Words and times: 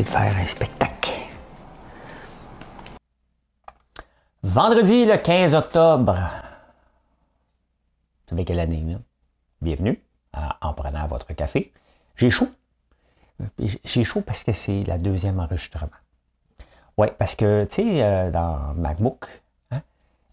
De 0.00 0.08
faire 0.08 0.36
un 0.36 0.46
spectacle. 0.46 1.10
Vendredi 4.42 5.04
le 5.04 5.16
15 5.16 5.54
octobre. 5.54 6.14
Vous 8.24 8.30
savez 8.30 8.44
quelle 8.44 8.58
année, 8.58 8.82
là? 8.86 8.98
Bienvenue 9.62 10.02
en 10.32 10.74
prenant 10.74 11.06
votre 11.06 11.32
café. 11.34 11.72
J'ai 12.16 12.30
chaud. 12.30 12.48
J'ai 13.58 14.04
chaud 14.04 14.20
parce 14.20 14.42
que 14.42 14.52
c'est 14.52 14.82
la 14.84 14.98
deuxième 14.98 15.38
enregistrement. 15.38 15.90
Oui, 16.96 17.08
parce 17.18 17.36
que, 17.36 17.64
tu 17.64 17.74
sais, 17.76 18.02
euh, 18.02 18.30
dans 18.30 18.74
MacBook, 18.74 19.26
hein, 19.70 19.82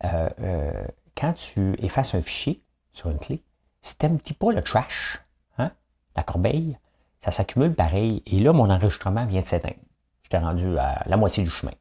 euh, 0.06 0.30
euh, 0.42 0.86
quand 1.16 1.34
tu 1.34 1.76
effaces 1.80 2.16
un 2.16 2.22
fichier 2.22 2.62
sur 2.94 3.10
une 3.10 3.20
clé, 3.20 3.44
si 3.82 3.98
tu 3.98 4.06
n'aimes 4.06 4.20
pas 4.20 4.52
le 4.52 4.62
trash, 4.62 5.20
hein, 5.58 5.72
la 6.16 6.24
corbeille, 6.24 6.78
ça 7.24 7.32
s'accumule 7.32 7.74
pareil. 7.74 8.24
Et 8.26 8.40
là, 8.40 8.54
mon 8.54 8.70
enregistrement 8.70 9.26
vient 9.26 9.42
de 9.42 9.46
s'éteindre. 9.46 9.76
J'étais 10.24 10.38
rendu 10.38 10.78
à 10.78 11.04
la 11.06 11.18
moitié 11.18 11.44
du 11.44 11.50
chemin. 11.50 11.74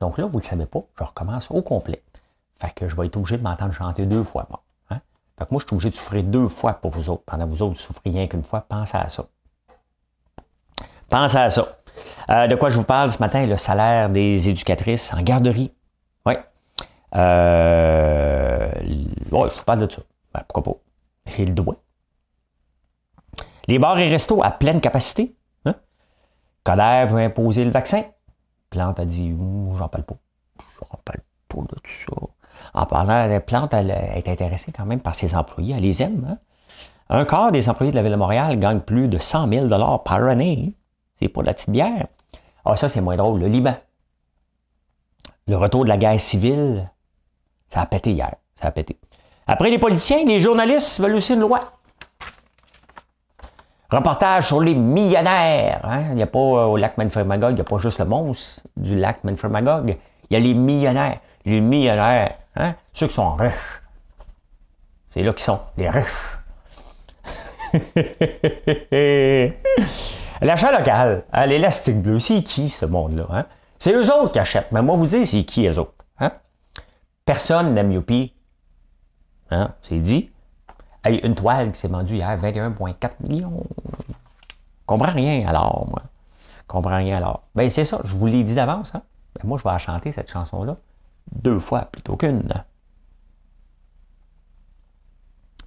Donc 0.00 0.18
là, 0.18 0.24
vous 0.24 0.38
ne 0.38 0.42
le 0.42 0.46
savez 0.46 0.66
pas, 0.66 0.80
je 0.98 1.04
recommence 1.04 1.50
au 1.50 1.62
complet. 1.62 2.02
Fait 2.60 2.72
que 2.74 2.88
je 2.88 2.96
vais 2.96 3.06
être 3.06 3.16
obligé 3.16 3.38
de 3.38 3.42
m'entendre 3.42 3.72
chanter 3.72 4.06
deux 4.06 4.22
fois. 4.22 4.46
Moi. 4.50 4.62
Hein? 4.90 5.00
Fait 5.38 5.44
que 5.44 5.50
moi, 5.50 5.60
je 5.60 5.66
suis 5.66 5.74
obligé 5.74 5.90
de 5.90 5.94
souffrir 5.94 6.24
deux 6.24 6.48
fois 6.48 6.74
pour 6.74 6.90
vous 6.90 7.10
autres. 7.10 7.22
Pendant 7.24 7.46
vous 7.46 7.62
autres, 7.62 7.74
vous 7.74 7.80
souffrez 7.80 8.10
rien 8.10 8.26
qu'une 8.26 8.42
fois. 8.42 8.62
Pensez 8.68 8.96
à 8.96 9.08
ça. 9.08 9.24
Pensez 11.08 11.38
à 11.38 11.50
ça. 11.50 11.78
Euh, 12.30 12.46
de 12.46 12.54
quoi 12.54 12.70
je 12.70 12.76
vous 12.76 12.84
parle 12.84 13.10
ce 13.10 13.18
matin? 13.18 13.46
Le 13.46 13.56
salaire 13.56 14.10
des 14.10 14.48
éducatrices 14.48 15.12
en 15.12 15.22
garderie. 15.22 15.72
Oui. 16.26 16.34
Euh, 17.14 18.70
ouais, 19.32 19.48
je 19.50 19.56
vous 19.56 19.64
parle 19.64 19.86
de 19.86 19.90
ça. 19.90 20.02
Ben, 20.32 20.42
pourquoi 20.46 20.74
pas? 20.74 20.78
J'ai 21.26 21.44
le 21.44 21.52
droit. 21.52 21.76
Les 23.70 23.78
bars 23.78 24.00
et 24.00 24.08
restos 24.08 24.42
à 24.42 24.50
pleine 24.50 24.80
capacité. 24.80 25.36
Hein? 25.64 25.76
Coder 26.64 27.06
veut 27.08 27.20
imposer 27.20 27.64
le 27.64 27.70
vaccin. 27.70 28.02
Plante 28.68 28.98
a 28.98 29.04
dit 29.04 29.32
J'en 29.78 29.86
parle 29.86 30.02
pas. 30.02 30.16
J'en 30.80 30.98
parle 31.04 31.20
pas 31.46 31.60
de 31.60 31.80
tout 31.80 31.92
ça. 32.04 32.16
En 32.74 32.86
parlant, 32.86 33.28
la 33.28 33.38
Plante 33.38 33.72
elle, 33.72 33.90
est 33.92 34.26
intéressée 34.26 34.72
quand 34.76 34.86
même 34.86 34.98
par 34.98 35.14
ses 35.14 35.36
employés. 35.36 35.76
Elle 35.76 35.84
les 35.84 36.02
aime. 36.02 36.26
Hein? 36.28 36.38
Un 37.10 37.24
quart 37.24 37.52
des 37.52 37.68
employés 37.68 37.92
de 37.92 37.96
la 37.96 38.02
Ville 38.02 38.10
de 38.10 38.16
Montréal 38.16 38.58
gagnent 38.58 38.80
plus 38.80 39.06
de 39.06 39.18
100 39.18 39.48
000 39.48 39.68
par 40.04 40.24
année. 40.24 40.74
C'est 41.20 41.28
pour 41.28 41.44
la 41.44 41.54
petite 41.54 41.70
bière. 41.70 42.08
Ah, 42.64 42.76
ça, 42.76 42.88
c'est 42.88 43.00
moins 43.00 43.14
drôle. 43.14 43.38
Le 43.38 43.46
Liban. 43.46 43.76
Le 45.46 45.56
retour 45.56 45.84
de 45.84 45.90
la 45.90 45.96
guerre 45.96 46.20
civile, 46.20 46.90
ça 47.68 47.82
a 47.82 47.86
pété 47.86 48.10
hier. 48.10 48.34
Ça 48.60 48.66
a 48.66 48.70
pété. 48.72 48.98
Après 49.46 49.70
les 49.70 49.78
politiciens, 49.78 50.24
les 50.26 50.40
journalistes 50.40 50.98
veulent 51.00 51.14
aussi 51.14 51.34
une 51.34 51.40
loi. 51.40 51.79
Reportage 53.90 54.46
sur 54.46 54.60
les 54.60 54.74
millionnaires. 54.74 55.80
Hein? 55.84 56.04
Il 56.10 56.14
n'y 56.14 56.22
a 56.22 56.26
pas 56.26 56.38
euh, 56.38 56.66
au 56.66 56.76
lac 56.76 56.96
Manfred-Magog, 56.96 57.50
il 57.50 57.54
n'y 57.54 57.60
a 57.60 57.64
pas 57.64 57.78
juste 57.78 57.98
le 57.98 58.04
monstre 58.04 58.62
du 58.76 58.94
lac 58.94 59.24
Manfred-Magog. 59.24 59.96
Il 60.30 60.34
y 60.34 60.36
a 60.36 60.40
les 60.40 60.54
millionnaires. 60.54 61.18
Les 61.44 61.60
millionnaires, 61.60 62.36
hein? 62.54 62.74
ceux 62.92 63.08
qui 63.08 63.14
sont 63.14 63.34
riches. 63.34 63.82
C'est 65.10 65.22
là 65.22 65.32
qu'ils 65.32 65.44
sont, 65.44 65.58
les 65.76 65.88
riches. 65.88 66.06
L'achat 70.42 70.78
local, 70.78 71.24
hein, 71.32 71.46
l'élastique 71.46 72.00
bleu, 72.00 72.20
c'est 72.20 72.42
qui 72.42 72.68
ce 72.68 72.86
monde-là? 72.86 73.26
Hein? 73.30 73.46
C'est 73.78 73.92
eux 73.92 74.12
autres 74.12 74.32
qui 74.32 74.38
achètent. 74.38 74.70
Mais 74.72 74.82
moi, 74.82 74.96
vous 74.96 75.06
dire, 75.06 75.26
c'est 75.26 75.44
qui 75.44 75.66
eux 75.66 75.78
autres? 75.78 76.04
Hein? 76.18 76.32
Personne 77.24 77.74
n'aime 77.74 77.90
Youpi. 77.90 78.34
Hein? 79.50 79.72
C'est 79.82 79.98
dit 79.98 80.30
une 81.04 81.34
toile 81.34 81.72
qui 81.72 81.80
s'est 81.80 81.88
vendue 81.88 82.16
hier, 82.16 82.38
21,4 82.38 83.10
millions. 83.20 83.64
comprends 84.86 85.12
rien 85.12 85.46
alors, 85.48 85.86
moi. 85.88 86.02
comprends 86.66 86.96
rien 86.96 87.16
alors. 87.16 87.42
Ben, 87.54 87.70
c'est 87.70 87.84
ça, 87.84 88.00
je 88.04 88.14
vous 88.14 88.26
l'ai 88.26 88.44
dit 88.44 88.54
d'avance. 88.54 88.94
Hein? 88.94 89.02
Ben, 89.34 89.48
moi, 89.48 89.58
je 89.58 89.68
vais 89.68 89.78
chanter 89.78 90.12
cette 90.12 90.30
chanson-là 90.30 90.76
deux 91.32 91.58
fois 91.58 91.82
plutôt 91.82 92.16
qu'une. 92.16 92.48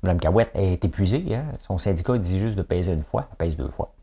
Mme 0.04 0.20
Cahouette 0.20 0.52
est 0.54 0.84
épuisée. 0.84 1.26
Hein? 1.34 1.46
Son 1.62 1.78
syndicat 1.78 2.18
dit 2.18 2.40
juste 2.40 2.56
de 2.56 2.62
peser 2.62 2.94
une 2.94 3.04
fois, 3.04 3.28
elle 3.32 3.38
pèse 3.38 3.56
deux 3.56 3.70
fois. 3.70 3.94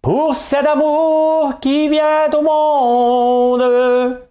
Pour 0.00 0.36
cet 0.36 0.64
amour 0.64 1.58
qui 1.60 1.88
vient 1.88 2.30
au 2.32 2.42
monde, 2.42 4.25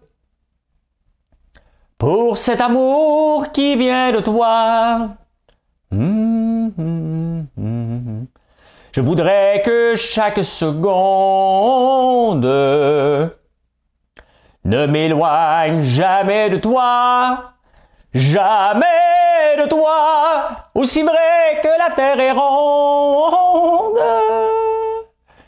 pour 2.05 2.37
cet 2.37 2.61
amour 2.61 3.51
qui 3.51 3.75
vient 3.75 4.11
de 4.11 4.19
toi. 4.19 5.09
Je 8.91 9.01
voudrais 9.01 9.63
que 9.65 9.95
chaque 9.95 10.43
seconde 10.43 12.45
ne 14.65 14.85
m'éloigne 14.85 15.81
jamais 15.81 16.51
de 16.51 16.57
toi, 16.57 17.53
jamais 18.13 18.85
de 19.57 19.67
toi, 19.67 20.45
aussi 20.75 21.01
vrai 21.01 21.59
que 21.63 21.67
la 21.67 21.89
terre 21.95 22.19
est 22.19 22.33
ronde. 22.33 23.97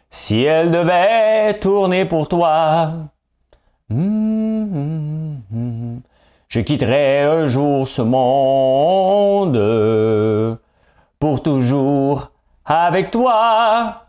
Si 0.10 0.44
elle 0.44 0.72
devait 0.72 1.54
tourner 1.60 2.06
pour 2.06 2.28
toi, 2.28 2.94
je 6.50 6.60
quitterai 6.62 7.24
un 7.24 7.48
jour 7.48 7.88
ce 7.88 8.02
monde 8.02 9.58
pour 11.20 11.44
toujours 11.44 12.32
avec 12.64 13.12
toi. 13.12 14.08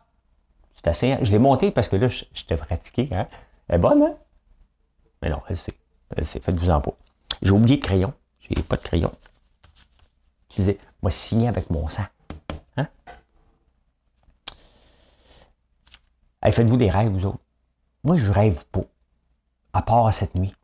C'est 0.76 0.88
assez. 0.88 1.12
Hein? 1.12 1.18
Je 1.22 1.32
l'ai 1.32 1.38
monté 1.38 1.70
parce 1.70 1.88
que 1.88 1.96
là, 1.96 2.08
je, 2.08 2.24
t'ai 2.46 2.56
pratiqué. 2.56 3.08
Hein? 3.12 3.26
Elle 3.68 3.76
est 3.76 3.78
bonne, 3.78 4.02
hein? 4.02 4.14
Mais 5.22 5.30
non, 5.30 5.42
elle 5.48 5.56
sait. 5.56 5.74
Elle 6.16 6.26
sait. 6.26 6.40
Faites-vous 6.40 6.70
en 6.70 6.80
pas. 6.80 6.92
J'ai 7.42 7.50
oublié 7.50 7.78
de 7.78 7.82
crayon. 7.82 8.14
J'ai 8.40 8.62
pas 8.62 8.76
de 8.76 8.82
crayon. 8.82 9.12
Tu 10.48 10.60
disais, 10.60 10.78
moi, 11.02 11.10
signer 11.10 11.48
avec 11.48 11.70
mon 11.70 11.88
sang. 11.88 12.06
Hein? 12.76 12.86
faites-vous 16.42 16.76
des 16.76 16.90
rêves, 16.90 17.10
vous 17.10 17.26
autres. 17.26 17.40
Moi, 18.04 18.16
je 18.16 18.30
rêve 18.30 18.64
pas. 18.70 18.80
À 19.72 19.82
part 19.82 20.12
cette 20.14 20.34
nuit. 20.34 20.54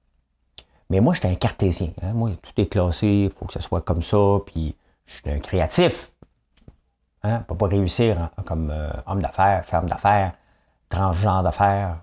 Mais 0.94 1.00
moi, 1.00 1.12
j'étais 1.12 1.26
un 1.26 1.34
cartésien. 1.34 1.88
Hein. 2.02 2.12
Moi, 2.12 2.30
tout 2.40 2.52
est 2.56 2.66
classé, 2.66 3.24
il 3.24 3.30
faut 3.30 3.46
que 3.46 3.52
ce 3.52 3.58
soit 3.58 3.80
comme 3.80 4.00
ça, 4.00 4.38
puis 4.46 4.76
je 5.06 5.16
suis 5.16 5.28
un 5.28 5.40
créatif. 5.40 6.12
Hein? 7.24 7.40
peut 7.48 7.56
pas 7.56 7.66
réussir 7.66 8.30
comme 8.46 8.70
euh, 8.70 8.92
homme 9.04 9.20
d'affaires, 9.20 9.64
femme 9.64 9.88
d'affaires, 9.88 10.34
transgenre 10.88 11.42
d'affaires. 11.42 11.96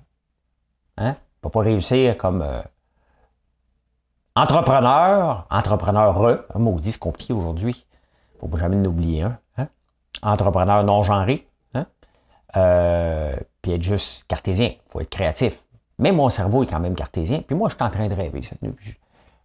Hein? 0.98 1.16
peut 1.40 1.50
pas 1.50 1.62
réussir 1.62 2.18
comme 2.18 2.42
euh, 2.42 2.62
entrepreneur, 4.36 5.48
entrepreneur, 5.50 6.46
un 6.54 6.60
maudit, 6.60 6.92
c'est 6.92 7.00
compliqué 7.00 7.32
aujourd'hui. 7.32 7.86
Il 8.42 8.46
ne 8.46 8.52
faut 8.52 8.58
jamais 8.58 8.76
l'oublier. 8.76 9.22
Hein? 9.22 9.38
hein? 9.58 9.68
Entrepreneur 10.22 10.84
non-genré. 10.84 11.48
Hein? 11.76 11.86
Euh, 12.58 13.38
puis 13.62 13.72
être 13.72 13.84
juste 13.84 14.26
cartésien. 14.28 14.68
Il 14.68 14.92
faut 14.92 15.00
être 15.00 15.10
créatif. 15.10 15.64
Mais 16.02 16.12
mon 16.12 16.30
cerveau 16.30 16.64
est 16.64 16.68
quand 16.68 16.80
même 16.80 16.96
cartésien. 16.96 17.42
Puis 17.46 17.56
moi, 17.56 17.70
je 17.70 17.76
suis 17.76 17.84
en 17.84 17.90
train 17.90 18.08
de 18.08 18.14
rêver 18.14 18.42
cette 18.42 18.62
nuit. 18.62 18.74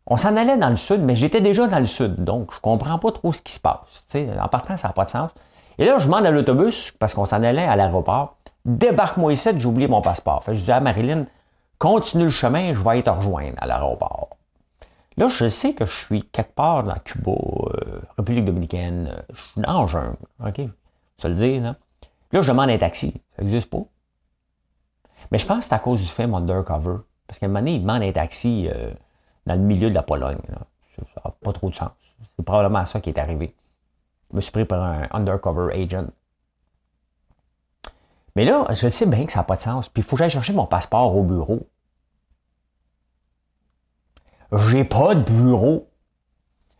On 0.06 0.16
s'en 0.16 0.36
allait 0.36 0.56
dans 0.56 0.70
le 0.70 0.76
sud, 0.76 1.02
mais 1.02 1.14
j'étais 1.14 1.40
déjà 1.40 1.66
dans 1.66 1.78
le 1.78 1.84
sud. 1.86 2.24
Donc, 2.24 2.54
je 2.54 2.60
comprends 2.60 2.98
pas 2.98 3.12
trop 3.12 3.32
ce 3.32 3.42
qui 3.42 3.52
se 3.52 3.60
passe. 3.60 4.04
en 4.14 4.48
partant, 4.48 4.76
ça 4.76 4.88
n'a 4.88 4.94
pas 4.94 5.04
de 5.04 5.10
sens. 5.10 5.30
Et 5.78 5.84
là, 5.84 5.98
je 5.98 6.06
demande 6.06 6.24
à 6.24 6.30
l'autobus, 6.30 6.92
parce 6.98 7.12
qu'on 7.12 7.26
s'en 7.26 7.42
allait 7.42 7.66
à 7.66 7.76
l'aéroport. 7.76 8.36
Débarque-moi 8.64 9.34
ici, 9.34 9.50
j'ai 9.56 9.66
oublié 9.66 9.86
mon 9.86 10.00
passeport. 10.00 10.42
Je 10.46 10.64
dis 10.64 10.72
à 10.72 10.80
Marilyn, 10.80 11.26
continue 11.78 12.24
le 12.24 12.30
chemin, 12.30 12.72
je 12.72 12.80
vais 12.80 13.02
te 13.02 13.10
rejoindre 13.10 13.56
à 13.58 13.66
l'aéroport. 13.66 14.30
Là, 15.18 15.28
je 15.28 15.48
sais 15.48 15.74
que 15.74 15.84
je 15.84 15.94
suis 15.94 16.22
quelque 16.22 16.54
part 16.54 16.84
dans 16.84 16.96
Cuba, 17.04 17.32
euh, 17.32 18.00
République 18.16 18.44
dominicaine, 18.44 19.10
euh, 19.12 19.22
je 19.32 19.40
suis 19.40 19.60
dans 19.60 19.82
le 19.82 19.88
jungle, 19.88 20.16
OK? 20.46 20.60
Ça 21.18 21.28
le 21.28 21.34
dire, 21.34 21.62
là. 21.62 21.76
Là, 22.32 22.42
je 22.42 22.48
demande 22.48 22.70
un 22.70 22.78
taxi. 22.78 23.14
Ça 23.36 23.42
n'existe 23.42 23.70
pas. 23.70 23.82
Mais 25.30 25.38
je 25.38 25.46
pense 25.46 25.58
que 25.58 25.64
c'est 25.64 25.74
à 25.74 25.78
cause 25.78 26.00
du 26.00 26.08
film 26.08 26.34
Undercover. 26.34 26.98
Parce 27.26 27.38
qu'à 27.38 27.46
un 27.46 27.48
moment 27.48 27.60
donné, 27.60 27.74
il 27.74 27.80
demande 27.80 28.02
un 28.02 28.12
taxi 28.12 28.68
euh, 28.68 28.92
dans 29.46 29.54
le 29.54 29.60
milieu 29.60 29.88
de 29.90 29.94
la 29.94 30.02
Pologne. 30.02 30.38
Ça 31.14 31.22
n'a 31.24 31.30
pas 31.30 31.52
trop 31.52 31.70
de 31.70 31.74
sens. 31.74 31.90
C'est 32.36 32.44
probablement 32.44 32.86
ça 32.86 33.00
qui 33.00 33.10
est 33.10 33.18
arrivé. 33.18 33.54
Je 34.30 34.36
me 34.36 34.40
suis 34.40 34.52
pris 34.52 34.64
par 34.64 34.82
un 34.82 35.08
undercover 35.10 35.74
agent. 35.74 36.06
Mais 38.34 38.44
là, 38.44 38.66
je 38.70 38.88
sais 38.88 39.06
bien 39.06 39.24
que 39.26 39.32
ça 39.32 39.40
n'a 39.40 39.44
pas 39.44 39.56
de 39.56 39.62
sens. 39.62 39.88
Puis 39.88 40.02
il 40.02 40.04
faut 40.04 40.16
que 40.16 40.20
j'aille 40.20 40.30
chercher 40.30 40.52
mon 40.52 40.66
passeport 40.66 41.16
au 41.16 41.22
bureau. 41.22 41.68
J'ai 44.70 44.84
pas 44.84 45.14
de 45.14 45.22
bureau. 45.22 45.88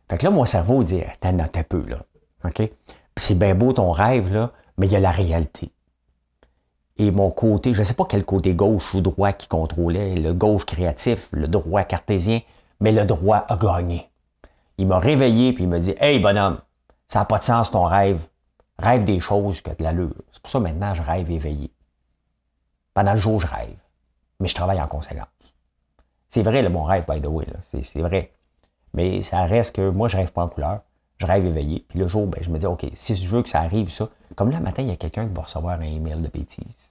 Fait 0.09 0.19
que 0.19 0.25
là, 0.25 0.31
mon 0.31 0.45
cerveau 0.45 0.85
dit, 0.85 1.03
attends, 1.03 1.37
un 1.39 1.63
peu, 1.65 1.85
là. 1.87 1.99
OK? 2.45 2.71
c'est 3.17 3.39
bien 3.39 3.55
beau 3.55 3.73
ton 3.73 3.91
rêve, 3.93 4.33
là, 4.33 4.53
mais 4.77 4.87
il 4.87 4.93
y 4.93 4.97
a 4.97 5.01
la 5.01 5.11
réalité. 5.11 5.73
Et 6.99 7.11
mon 7.11 7.31
côté, 7.31 7.75
je 7.75 7.81
ne 7.81 7.85
sais 7.85 7.95
pas 7.95 8.07
quel 8.09 8.25
côté 8.25 8.55
gauche 8.55 8.95
ou 8.95 9.01
droit 9.01 9.33
qui 9.33 9.49
contrôlait, 9.49 10.15
le 10.15 10.33
gauche 10.33 10.65
créatif, 10.65 11.29
le 11.33 11.47
droit 11.47 11.85
cartésien, 11.85 12.41
mais 12.81 12.93
le 12.93 13.05
droit 13.05 13.45
a 13.49 13.57
gagné. 13.57 14.09
Il 14.79 14.87
m'a 14.87 14.99
réveillé 14.99 15.53
puis 15.53 15.65
il 15.65 15.69
m'a 15.69 15.79
dit 15.79 15.95
Hey 15.99 16.19
bonhomme, 16.19 16.59
ça 17.09 17.21
n'a 17.21 17.25
pas 17.25 17.39
de 17.39 17.45
sens 17.45 17.71
ton 17.71 17.85
rêve. 17.85 18.27
Rêve 18.79 19.05
des 19.05 19.21
choses 19.21 19.61
que 19.61 19.71
de 19.71 19.83
l'allure. 19.83 20.15
C'est 20.33 20.43
pour 20.43 20.51
ça 20.51 20.61
maintenant 20.61 20.95
je 20.95 21.03
rêve 21.03 21.31
éveillé. 21.31 21.71
Pendant 22.93 23.13
le 23.13 23.19
jour, 23.19 23.41
je 23.41 23.47
rêve. 23.47 23.77
Mais 24.41 24.49
je 24.49 24.55
travaille 24.55 24.81
en 24.81 24.87
conséquence. 24.87 25.27
C'est 26.29 26.43
vrai, 26.43 26.63
le 26.63 26.69
mon 26.69 26.85
rêve, 26.85 27.05
by 27.09 27.21
the 27.21 27.27
way. 27.27 27.47
C'est 27.83 28.01
vrai. 28.01 28.33
Mais 28.95 29.23
ça 29.23 29.45
reste 29.45 29.77
que 29.77 29.91
moi, 29.91 30.09
je 30.09 30.17
rêve 30.17 30.33
pas 30.33 30.43
en 30.43 30.49
couleur. 30.49 30.81
Je 31.19 31.27
rêve 31.27 31.47
éveillé. 31.47 31.85
Puis 31.89 31.99
le 31.99 32.07
jour, 32.07 32.27
ben, 32.27 32.43
je 32.43 32.51
me 32.51 32.59
dis, 32.59 32.67
OK, 32.67 32.87
si 32.95 33.17
je 33.17 33.29
veux 33.29 33.43
que 33.43 33.49
ça 33.49 33.61
arrive, 33.61 33.91
ça. 33.91 34.09
Comme 34.35 34.51
là, 34.51 34.61
matin, 34.61 34.83
il 34.83 34.89
y 34.89 34.93
a 34.93 34.97
quelqu'un 34.97 35.27
qui 35.27 35.35
va 35.35 35.43
recevoir 35.43 35.79
un 35.79 35.83
email 35.83 36.21
de 36.21 36.29
bêtises. 36.29 36.86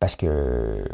Parce 0.00 0.16
que 0.16 0.84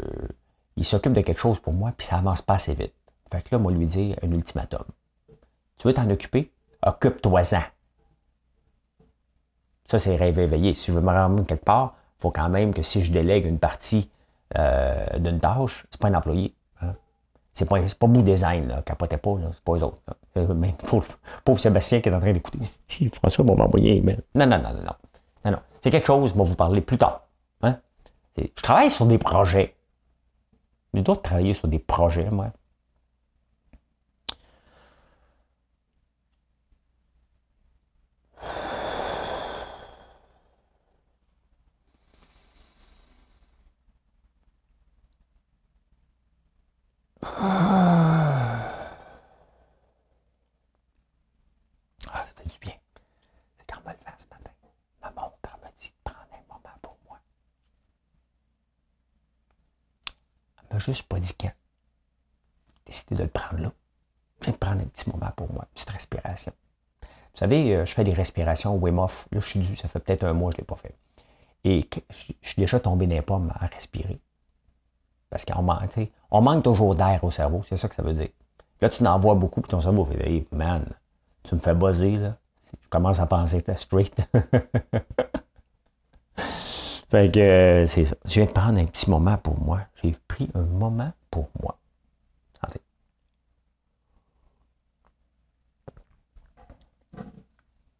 il 0.75 0.85
s'occupe 0.85 1.13
de 1.13 1.21
quelque 1.21 1.39
chose 1.39 1.59
pour 1.59 1.73
moi, 1.73 1.91
puis 1.97 2.05
ça 2.05 2.17
avance 2.17 2.43
pas 2.43 2.53
assez 2.53 2.75
vite. 2.75 2.93
Fait 3.31 3.41
que 3.41 3.47
là, 3.51 3.57
moi, 3.57 3.71
lui 3.71 3.87
dire 3.87 4.15
un 4.21 4.31
ultimatum. 4.31 4.83
Tu 5.77 5.87
veux 5.87 5.93
t'en 5.93 6.09
occuper? 6.09 6.51
Occupe-toi-en. 6.85 7.63
Ça, 9.85 9.99
c'est 9.99 10.15
rêve 10.15 10.39
éveillé. 10.39 10.73
Si 10.73 10.87
je 10.87 10.91
veux 10.91 11.01
me 11.01 11.11
rendre 11.11 11.45
quelque 11.45 11.65
part, 11.65 11.95
il 12.17 12.21
faut 12.21 12.31
quand 12.31 12.49
même 12.49 12.73
que 12.73 12.83
si 12.83 13.03
je 13.03 13.11
délègue 13.11 13.45
une 13.45 13.59
partie 13.59 14.09
euh, 14.57 15.17
d'une 15.17 15.39
tâche, 15.39 15.85
c'est 15.89 15.99
pas 15.99 16.09
un 16.09 16.13
employé. 16.13 16.53
Hein. 16.81 16.93
C'est 17.53 17.67
pas, 17.67 17.79
pas 17.81 18.07
Beau 18.07 18.21
Design, 18.21 18.67
là, 18.67 18.81
capotez 18.83 19.17
pas, 19.17 19.35
c'est 19.53 19.63
pas 19.63 19.73
eux 19.73 19.83
autres. 19.83 19.99
Euh, 20.35 20.53
même 20.53 20.73
pour 20.73 21.03
pauvre 21.43 21.59
Sébastien 21.59 21.99
qui 21.99 22.09
est 22.09 22.13
en 22.13 22.19
train 22.19 22.31
d'écouter, 22.31 22.59
François 23.11 23.43
va 23.43 23.55
m'envoyer 23.55 23.93
un 23.93 23.95
email. 23.95 24.19
Non, 24.35 24.45
non, 24.45 24.59
non, 24.59 24.71
non, 24.71 24.83
non. 24.83 24.93
non, 25.45 25.51
non. 25.51 25.57
C'est 25.81 25.89
quelque 25.89 26.05
chose, 26.05 26.31
je 26.31 26.37
vais 26.37 26.43
vous 26.43 26.53
parler 26.53 26.79
plus 26.79 26.99
tard. 26.99 27.26
Je 28.37 28.43
travaille 28.61 28.91
sur 28.91 29.05
des 29.05 29.17
projets. 29.17 29.75
Je 30.93 31.01
dois 31.01 31.17
travailler 31.17 31.53
sur 31.53 31.67
des 31.67 31.79
projets, 31.79 32.29
moi. 32.29 32.51
Ah, 52.09 52.23
ça 52.25 52.33
fait 52.35 52.49
du 52.49 52.57
bien. 52.59 52.73
C'est 53.57 53.65
quand 53.67 53.79
me 53.85 53.91
levant 53.91 54.17
ce 54.17 54.25
matin. 54.31 54.51
Ma 55.01 55.11
montre 55.11 55.57
me 55.61 55.69
dit 55.79 55.89
de 55.89 55.93
prendre 56.03 56.27
un 56.31 56.53
moment 56.53 56.77
pour 56.81 56.97
moi. 57.07 57.19
Elle 60.57 60.73
m'a 60.73 60.79
juste 60.79 61.03
pas 61.07 61.19
dit 61.19 61.33
quand. 61.39 61.53
Décidé 62.85 63.15
de 63.15 63.23
le 63.23 63.29
prendre 63.29 63.61
là. 63.61 63.71
Je 64.39 64.45
viens 64.45 64.53
de 64.53 64.57
prendre 64.57 64.81
un 64.81 64.85
petit 64.85 65.09
moment 65.09 65.31
pour 65.35 65.51
moi, 65.51 65.63
une 65.63 65.73
petite 65.73 65.89
respiration. 65.89 66.53
Vous 67.01 67.36
euh, 67.53 67.85
je 67.85 67.93
fais 67.93 68.03
des 68.03 68.13
respirations 68.13 68.75
Wim 68.75 68.99
Hof. 68.99 69.27
Là, 69.31 69.39
je 69.39 69.45
suis 69.45 69.59
dû, 69.59 69.75
ça 69.75 69.87
fait 69.87 69.99
peut-être 69.99 70.23
un 70.23 70.33
mois 70.33 70.51
que 70.51 70.57
je 70.57 70.61
ne 70.61 70.61
l'ai 70.61 70.67
pas 70.67 70.75
fait. 70.75 70.95
Et 71.63 71.87
je 72.41 72.47
suis 72.47 72.55
déjà 72.61 72.79
tombé 72.79 73.07
dans 73.07 73.21
pommes 73.21 73.53
à 73.59 73.67
respirer. 73.67 74.19
Parce 75.29 75.43
qu'on 75.45 75.61
manque, 75.61 75.91
on 76.31 76.41
manque 76.41 76.63
toujours 76.63 76.95
d'air 76.95 77.23
au 77.23 77.31
cerveau, 77.31 77.63
c'est 77.67 77.77
ça 77.77 77.89
que 77.89 77.95
ça 77.95 78.03
veut 78.03 78.13
dire. 78.13 78.29
Là, 78.81 78.89
tu 78.89 79.03
n'en 79.03 79.17
vois 79.19 79.35
beaucoup, 79.35 79.61
puis 79.61 79.69
ton 79.69 79.81
cerveau 79.81 80.05
fait 80.05 80.25
hey, 80.25 80.47
man, 80.51 80.85
tu 81.43 81.55
me 81.55 81.59
fais 81.59 81.73
buzzer, 81.73 82.17
là. 82.17 82.37
Je 82.83 82.89
commence 82.89 83.19
à 83.19 83.25
penser 83.25 83.63
straight. 83.75 84.15
fait 87.09 87.31
que 87.33 87.39
euh, 87.39 87.87
c'est 87.87 88.05
ça. 88.05 88.15
Je 88.25 88.33
viens 88.35 88.45
de 88.45 88.51
prendre 88.51 88.77
un 88.79 88.85
petit 88.85 89.09
moment 89.09 89.37
pour 89.37 89.59
moi. 89.59 89.81
J'ai 90.03 90.15
pris 90.27 90.49
un 90.53 90.63
moment 90.63 91.11
pour 91.31 91.49
moi. 91.61 91.77
Santé. 92.61 92.81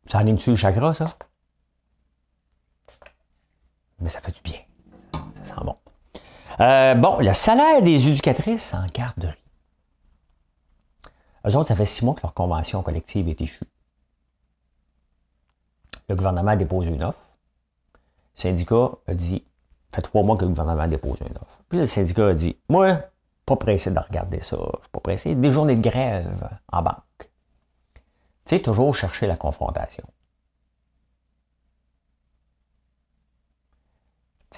Ça 0.08 0.20
anime-tu 0.20 0.52
le 0.52 0.56
chakra, 0.56 0.94
ça? 0.94 1.06
Mais 4.00 4.10
ça 4.10 4.22
fait 4.22 4.32
du 4.32 4.42
bien. 4.42 4.60
Ça 5.44 5.56
sent 5.56 5.62
bon. 5.66 5.76
Euh, 6.60 6.96
bon, 6.96 7.20
le 7.20 7.34
salaire 7.34 7.82
des 7.82 8.08
éducatrices 8.08 8.74
en 8.74 8.86
garderie. 8.88 9.36
Eux 11.46 11.56
autres, 11.56 11.70
ça 11.70 11.76
fait 11.76 11.86
six 11.86 12.04
mois 12.04 12.16
que 12.16 12.22
leur 12.22 12.34
convention 12.34 12.82
collective 12.84 13.28
est 13.28 13.40
échue. 13.42 13.66
Le 16.10 16.16
gouvernement 16.16 16.52
a 16.52 16.56
déposé 16.56 16.90
une 16.90 17.04
offre. 17.04 17.22
Le 18.36 18.42
syndicat 18.42 18.92
a 19.08 19.14
dit, 19.14 19.44
ça 19.92 19.98
fait 19.98 20.02
trois 20.04 20.24
mois 20.24 20.38
que 20.38 20.44
le 20.44 20.50
gouvernement 20.50 20.82
a 20.82 20.88
déposé 20.88 21.26
une 21.28 21.38
offre. 21.38 21.60
Puis 21.70 21.80
le 21.80 21.88
syndicat 21.88 22.28
a 22.28 22.34
dit, 22.34 22.58
moi, 22.70 23.02
pas 23.46 23.56
pressé 23.56 23.92
de 23.92 24.00
regarder 24.00 24.42
ça, 24.42 24.58
je 24.58 24.80
suis 24.82 24.92
pas 24.92 25.00
pressé. 25.00 25.36
Des 25.36 25.52
journées 25.52 25.76
de 25.76 25.82
grève 25.82 26.50
en 26.72 26.82
banque. 26.82 27.27
Tu 28.48 28.56
sais, 28.56 28.62
toujours 28.62 28.96
chercher 28.96 29.28
la 29.28 29.36
confrontation. 29.36 30.06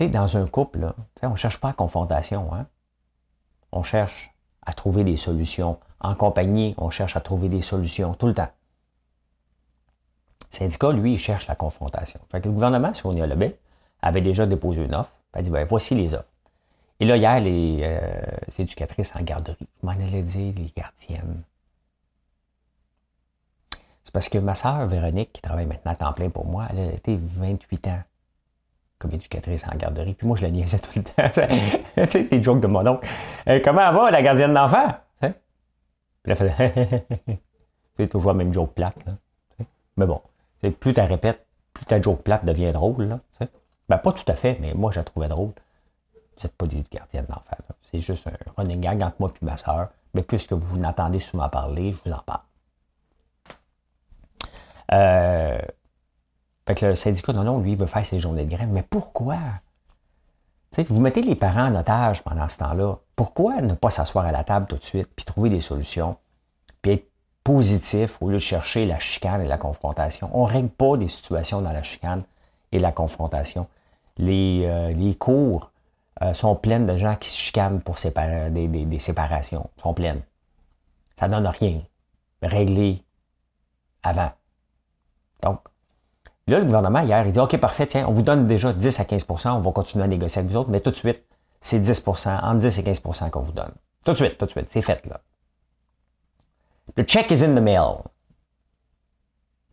dans 0.07 0.37
un 0.37 0.47
couple, 0.47 0.93
on 1.21 1.31
ne 1.31 1.35
cherche 1.35 1.57
pas 1.57 1.69
la 1.69 1.73
confrontation. 1.73 2.53
Hein? 2.53 2.67
On 3.71 3.83
cherche 3.83 4.31
à 4.65 4.71
trouver 4.71 5.03
des 5.03 5.17
solutions. 5.17 5.77
En 5.99 6.15
compagnie, 6.15 6.73
on 6.77 6.89
cherche 6.89 7.17
à 7.17 7.19
trouver 7.19 7.49
des 7.49 7.61
solutions 7.61 8.13
tout 8.13 8.27
le 8.27 8.33
temps. 8.33 8.47
Le 10.51 10.57
syndicat, 10.57 10.91
lui, 10.93 11.13
il 11.13 11.19
cherche 11.19 11.47
la 11.47 11.55
confrontation. 11.55 12.19
Fait 12.31 12.39
que 12.39 12.47
le 12.47 12.53
gouvernement, 12.53 12.93
si 12.93 13.05
on 13.05 13.11
y 13.11 13.21
a 13.21 13.27
le 13.27 13.35
bête, 13.35 13.59
avait 14.01 14.21
déjà 14.21 14.45
déposé 14.45 14.83
une 14.83 14.95
offre. 14.95 15.13
Il 15.33 15.39
a 15.39 15.41
dit, 15.41 15.49
ben, 15.49 15.67
voici 15.67 15.95
les 15.95 16.13
offres. 16.13 16.29
Et 17.01 17.05
là, 17.05 17.17
hier, 17.17 17.39
les, 17.41 17.79
euh, 17.83 18.21
éducatrices 18.57 19.13
en 19.15 19.21
garderie, 19.21 19.67
je 19.81 19.85
m'en 19.85 19.91
allais 19.91 20.23
dire 20.23 20.53
les 20.55 20.71
gardiennes. 20.75 21.43
C'est 24.09 24.13
parce 24.13 24.29
que 24.29 24.39
ma 24.39 24.55
sœur 24.55 24.87
Véronique, 24.87 25.33
qui 25.33 25.41
travaille 25.43 25.67
maintenant 25.67 25.91
à 25.91 25.95
temps 25.95 26.13
plein 26.13 26.31
pour 26.31 26.43
moi, 26.43 26.65
elle 26.71 26.79
a 26.79 26.93
été 26.93 27.15
28 27.21 27.87
ans 27.89 28.01
comme 28.97 29.11
éducatrice 29.11 29.63
en 29.71 29.77
garderie. 29.77 30.15
Puis 30.15 30.25
moi, 30.25 30.35
je 30.35 30.41
la 30.41 30.49
niaisais 30.49 30.79
tout 30.79 30.89
le 30.95 31.03
temps. 31.03 32.07
sais, 32.09 32.23
des 32.23 32.41
jokes 32.41 32.59
de 32.59 32.65
mon 32.65 32.87
oncle. 32.87 33.07
Euh, 33.47 33.59
comment 33.63 33.91
va, 33.91 34.09
la 34.09 34.23
gardienne 34.23 34.55
d'enfant? 34.55 34.95
Puis 35.21 35.31
elle 36.25 36.35
fait 36.35 37.05
C'est 37.97 38.07
toujours 38.07 38.31
la 38.31 38.37
même 38.39 38.51
joke 38.51 38.73
plate. 38.73 38.95
Là. 39.05 39.13
Mais 39.95 40.07
bon, 40.07 40.23
plus 40.79 40.95
tu 40.95 41.01
répètes, 41.01 41.45
plus 41.71 41.85
ta 41.85 42.01
joke 42.01 42.23
plate 42.23 42.43
devient 42.43 42.71
drôle. 42.71 43.03
Là, 43.03 43.19
ben, 43.89 43.99
pas 43.99 44.11
tout 44.11 44.25
à 44.27 44.35
fait, 44.35 44.57
mais 44.59 44.73
moi, 44.73 44.89
je 44.91 44.97
la 44.97 45.03
trouvais 45.03 45.27
drôle. 45.27 45.51
Vous 45.51 46.43
n'êtes 46.43 46.55
pas 46.55 46.65
des 46.65 46.83
gardiennes 46.91 47.27
d'enfants. 47.27 47.57
C'est 47.91 47.99
juste 47.99 48.25
un 48.25 48.31
running 48.57 48.81
gag 48.81 49.03
entre 49.03 49.17
moi 49.19 49.31
et 49.39 49.45
ma 49.45 49.55
soeur. 49.55 49.89
Mais 50.15 50.23
puisque 50.23 50.53
vous 50.53 50.77
n'entendez 50.79 51.19
souvent 51.19 51.47
parler, 51.47 51.91
je 51.91 52.09
vous 52.09 52.15
en 52.15 52.23
parle. 52.25 52.41
Euh, 54.93 55.59
fait 56.67 56.75
que 56.75 56.85
le 56.85 56.95
syndicat, 56.95 57.33
non, 57.33 57.43
non, 57.43 57.59
lui, 57.59 57.75
veut 57.75 57.85
faire 57.85 58.05
ses 58.05 58.19
journées 58.19 58.45
de 58.45 58.51
grève. 58.51 58.69
Mais 58.69 58.83
pourquoi? 58.83 59.37
vous 60.77 61.01
mettez 61.01 61.21
les 61.21 61.35
parents 61.35 61.65
en 61.65 61.75
otage 61.75 62.21
pendant 62.23 62.47
ce 62.47 62.57
temps-là. 62.57 62.97
Pourquoi 63.15 63.61
ne 63.61 63.73
pas 63.73 63.89
s'asseoir 63.89 64.25
à 64.25 64.31
la 64.31 64.43
table 64.43 64.67
tout 64.67 64.77
de 64.77 64.83
suite, 64.83 65.09
puis 65.15 65.25
trouver 65.25 65.49
des 65.49 65.61
solutions, 65.61 66.17
puis 66.81 66.91
être 66.93 67.09
positif 67.43 68.21
au 68.21 68.29
lieu 68.29 68.35
de 68.35 68.39
chercher 68.39 68.85
la 68.85 68.99
chicane 68.99 69.41
et 69.41 69.47
la 69.47 69.57
confrontation? 69.57 70.29
On 70.31 70.47
ne 70.47 70.51
règle 70.51 70.69
pas 70.69 70.95
des 70.95 71.07
situations 71.07 71.61
dans 71.61 71.71
la 71.71 71.83
chicane 71.83 72.23
et 72.71 72.79
la 72.79 72.91
confrontation. 72.91 73.67
Les, 74.17 74.63
euh, 74.65 74.93
les 74.93 75.15
cours 75.15 75.71
euh, 76.21 76.33
sont 76.33 76.55
pleines 76.55 76.85
de 76.85 76.95
gens 76.95 77.15
qui 77.15 77.29
se 77.29 77.37
chicanent 77.37 77.81
pour 77.81 77.95
des, 77.95 78.67
des, 78.67 78.85
des 78.85 78.99
séparations. 78.99 79.69
sont 79.81 79.93
pleines. 79.93 80.21
Ça 81.19 81.27
ne 81.27 81.33
donne 81.33 81.47
rien. 81.47 81.81
Régler 82.41 83.03
avant. 84.03 84.31
Donc, 85.43 85.61
Là, 86.49 86.57
le 86.57 86.65
gouvernement, 86.65 87.01
hier, 87.01 87.27
il 87.27 87.31
dit 87.31 87.39
OK, 87.39 87.55
parfait, 87.57 87.85
tiens, 87.85 88.07
on 88.07 88.11
vous 88.11 88.23
donne 88.23 88.47
déjà 88.47 88.73
10 88.73 88.99
à 88.99 89.03
15% 89.03 89.49
on 89.51 89.59
va 89.59 89.71
continuer 89.71 90.03
à 90.03 90.07
négocier 90.07 90.39
avec 90.39 90.49
vous 90.49 90.57
autres, 90.57 90.71
mais 90.71 90.79
tout 90.79 90.89
de 90.89 90.95
suite, 90.95 91.23
c'est 91.61 91.79
10% 91.79 92.43
entre 92.43 92.59
10 92.59 92.79
et 92.79 92.81
15% 92.81 93.29
qu'on 93.29 93.41
vous 93.41 93.51
donne. 93.51 93.71
Tout 94.03 94.13
de 94.13 94.17
suite, 94.17 94.39
tout 94.39 94.47
de 94.47 94.51
suite, 94.51 94.67
c'est 94.69 94.81
fait, 94.81 95.05
là. 95.05 95.21
Le 96.95 97.03
check 97.03 97.29
is 97.29 97.43
in 97.43 97.53
the 97.53 97.61
mail. 97.61 97.97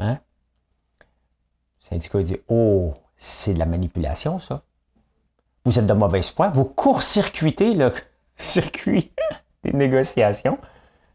Hein? 0.00 0.18
Le 1.80 1.88
syndicat 1.88 2.22
dit 2.22 2.36
Oh, 2.48 2.92
c'est 3.16 3.54
de 3.54 3.58
la 3.58 3.64
manipulation, 3.64 4.38
ça. 4.38 4.60
Vous 5.64 5.78
êtes 5.78 5.86
de 5.86 5.92
mauvaise 5.94 6.30
foi. 6.30 6.48
Vous 6.48 6.66
court-circuitez 6.66 7.72
le 7.72 7.90
circuit 8.36 9.12
des 9.64 9.72
négociations. 9.72 10.58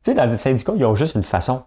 Tu 0.03 0.10
sais, 0.10 0.13
dans 0.15 0.25
le 0.25 0.38
syndicat, 0.38 0.74
ils 0.75 0.86
ont 0.86 0.96
juste 0.96 1.13
une 1.13 1.24
façon. 1.24 1.63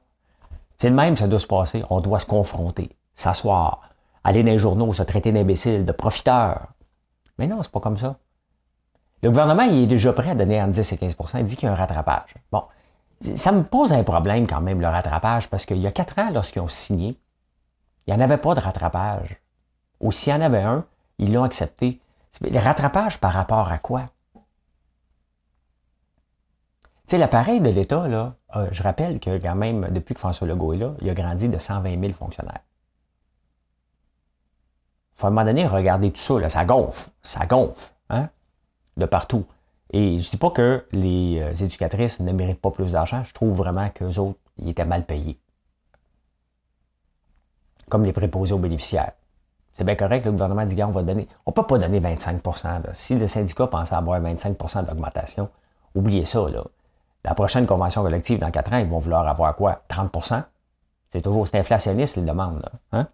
C'est 0.84 0.90
le 0.90 0.96
même, 0.96 1.16
ça 1.16 1.26
doit 1.26 1.40
se 1.40 1.46
passer. 1.46 1.82
On 1.88 2.02
doit 2.02 2.20
se 2.20 2.26
confronter 2.26 2.90
s'asseoir, 3.14 3.88
aller 4.22 4.42
dans 4.42 4.50
les 4.50 4.58
journaux, 4.58 4.92
se 4.92 5.02
traiter 5.02 5.32
d'imbécile, 5.32 5.86
de 5.86 5.92
profiteur. 5.92 6.66
Mais 7.38 7.46
non, 7.46 7.62
c'est 7.62 7.72
pas 7.72 7.80
comme 7.80 7.96
ça. 7.96 8.18
Le 9.22 9.30
gouvernement, 9.30 9.62
il 9.62 9.84
est 9.84 9.86
déjà 9.86 10.12
prêt 10.12 10.28
à 10.28 10.34
donner 10.34 10.60
entre 10.60 10.72
10 10.72 10.92
et 10.92 10.96
15% 10.96 11.38
Il 11.38 11.46
dit 11.46 11.56
qu'il 11.56 11.68
y 11.68 11.70
a 11.70 11.72
un 11.72 11.74
rattrapage. 11.74 12.34
Bon, 12.52 12.64
ça 13.34 13.50
me 13.50 13.62
pose 13.62 13.94
un 13.94 14.04
problème 14.04 14.46
quand 14.46 14.60
même, 14.60 14.82
le 14.82 14.86
rattrapage, 14.86 15.48
parce 15.48 15.64
qu'il 15.64 15.78
y 15.78 15.86
a 15.86 15.90
quatre 15.90 16.18
ans, 16.18 16.28
lorsqu'ils 16.30 16.60
ont 16.60 16.68
signé, 16.68 17.16
il 18.06 18.12
n'y 18.12 18.20
en 18.20 18.22
avait 18.22 18.36
pas 18.36 18.52
de 18.52 18.60
rattrapage. 18.60 19.40
Ou 20.00 20.12
s'il 20.12 20.34
y 20.34 20.36
en 20.36 20.42
avait 20.42 20.60
un, 20.60 20.84
ils 21.16 21.32
l'ont 21.32 21.44
accepté. 21.44 21.98
Le 22.42 22.58
rattrapage 22.58 23.18
par 23.20 23.32
rapport 23.32 23.72
à 23.72 23.78
quoi? 23.78 24.04
Tu 24.34 24.40
l'appareil 27.18 27.60
de 27.60 27.70
l'État, 27.70 28.08
là, 28.08 28.34
euh, 28.56 28.68
je 28.72 28.82
rappelle 28.82 29.20
que 29.20 29.38
quand 29.38 29.54
même, 29.54 29.88
depuis 29.90 30.14
que 30.14 30.20
François 30.20 30.46
Legault 30.46 30.72
est 30.72 30.78
là, 30.78 30.94
il 31.00 31.10
a 31.10 31.14
grandi 31.14 31.48
de 31.48 31.58
120 31.58 32.00
000 32.00 32.12
fonctionnaires. 32.12 32.60
Il 35.14 35.20
faut 35.20 35.26
à 35.26 35.28
un 35.28 35.32
moment 35.32 35.44
donné 35.44 35.66
regarder 35.66 36.10
tout 36.10 36.20
ça, 36.20 36.38
là, 36.40 36.48
ça 36.48 36.64
gonfle, 36.64 37.10
ça 37.22 37.46
gonfle, 37.46 37.92
hein, 38.10 38.28
de 38.96 39.06
partout. 39.06 39.44
Et 39.92 40.18
je 40.20 40.26
ne 40.26 40.30
dis 40.30 40.36
pas 40.36 40.50
que 40.50 40.84
les 40.92 41.40
euh, 41.40 41.64
éducatrices 41.64 42.20
ne 42.20 42.32
méritent 42.32 42.60
pas 42.60 42.70
plus 42.70 42.90
d'argent, 42.90 43.22
je 43.24 43.32
trouve 43.32 43.54
vraiment 43.54 43.88
qu'eux 43.90 44.18
autres, 44.18 44.38
ils 44.58 44.68
étaient 44.68 44.84
mal 44.84 45.04
payés. 45.04 45.38
Comme 47.88 48.04
les 48.04 48.12
préposés 48.12 48.54
aux 48.54 48.58
bénéficiaires. 48.58 49.12
C'est 49.74 49.84
bien 49.84 49.96
correct, 49.96 50.24
le 50.24 50.32
gouvernement 50.32 50.64
dit, 50.64 50.82
on 50.82 50.90
va 50.90 51.02
donner. 51.02 51.28
On 51.46 51.50
ne 51.50 51.54
peut 51.54 51.66
pas 51.66 51.78
donner 51.78 52.00
25% 52.00 52.94
Si 52.94 53.16
le 53.16 53.26
syndicat 53.26 53.66
pensait 53.66 53.94
avoir 53.94 54.20
25% 54.20 54.86
d'augmentation, 54.86 55.48
oubliez 55.94 56.24
ça, 56.24 56.48
là. 56.48 56.64
La 57.24 57.34
prochaine 57.34 57.66
convention 57.66 58.02
collective 58.02 58.38
dans 58.38 58.50
quatre 58.50 58.72
ans, 58.72 58.78
ils 58.78 58.86
vont 58.86 58.98
vouloir 58.98 59.26
avoir 59.26 59.56
quoi? 59.56 59.82
30% 59.88 60.42
C'est 61.12 61.22
toujours, 61.22 61.46
inflationniste, 61.52 62.16
les 62.16 62.22
demandes, 62.22 62.60
là. 62.62 62.72
Hein? 62.92 63.08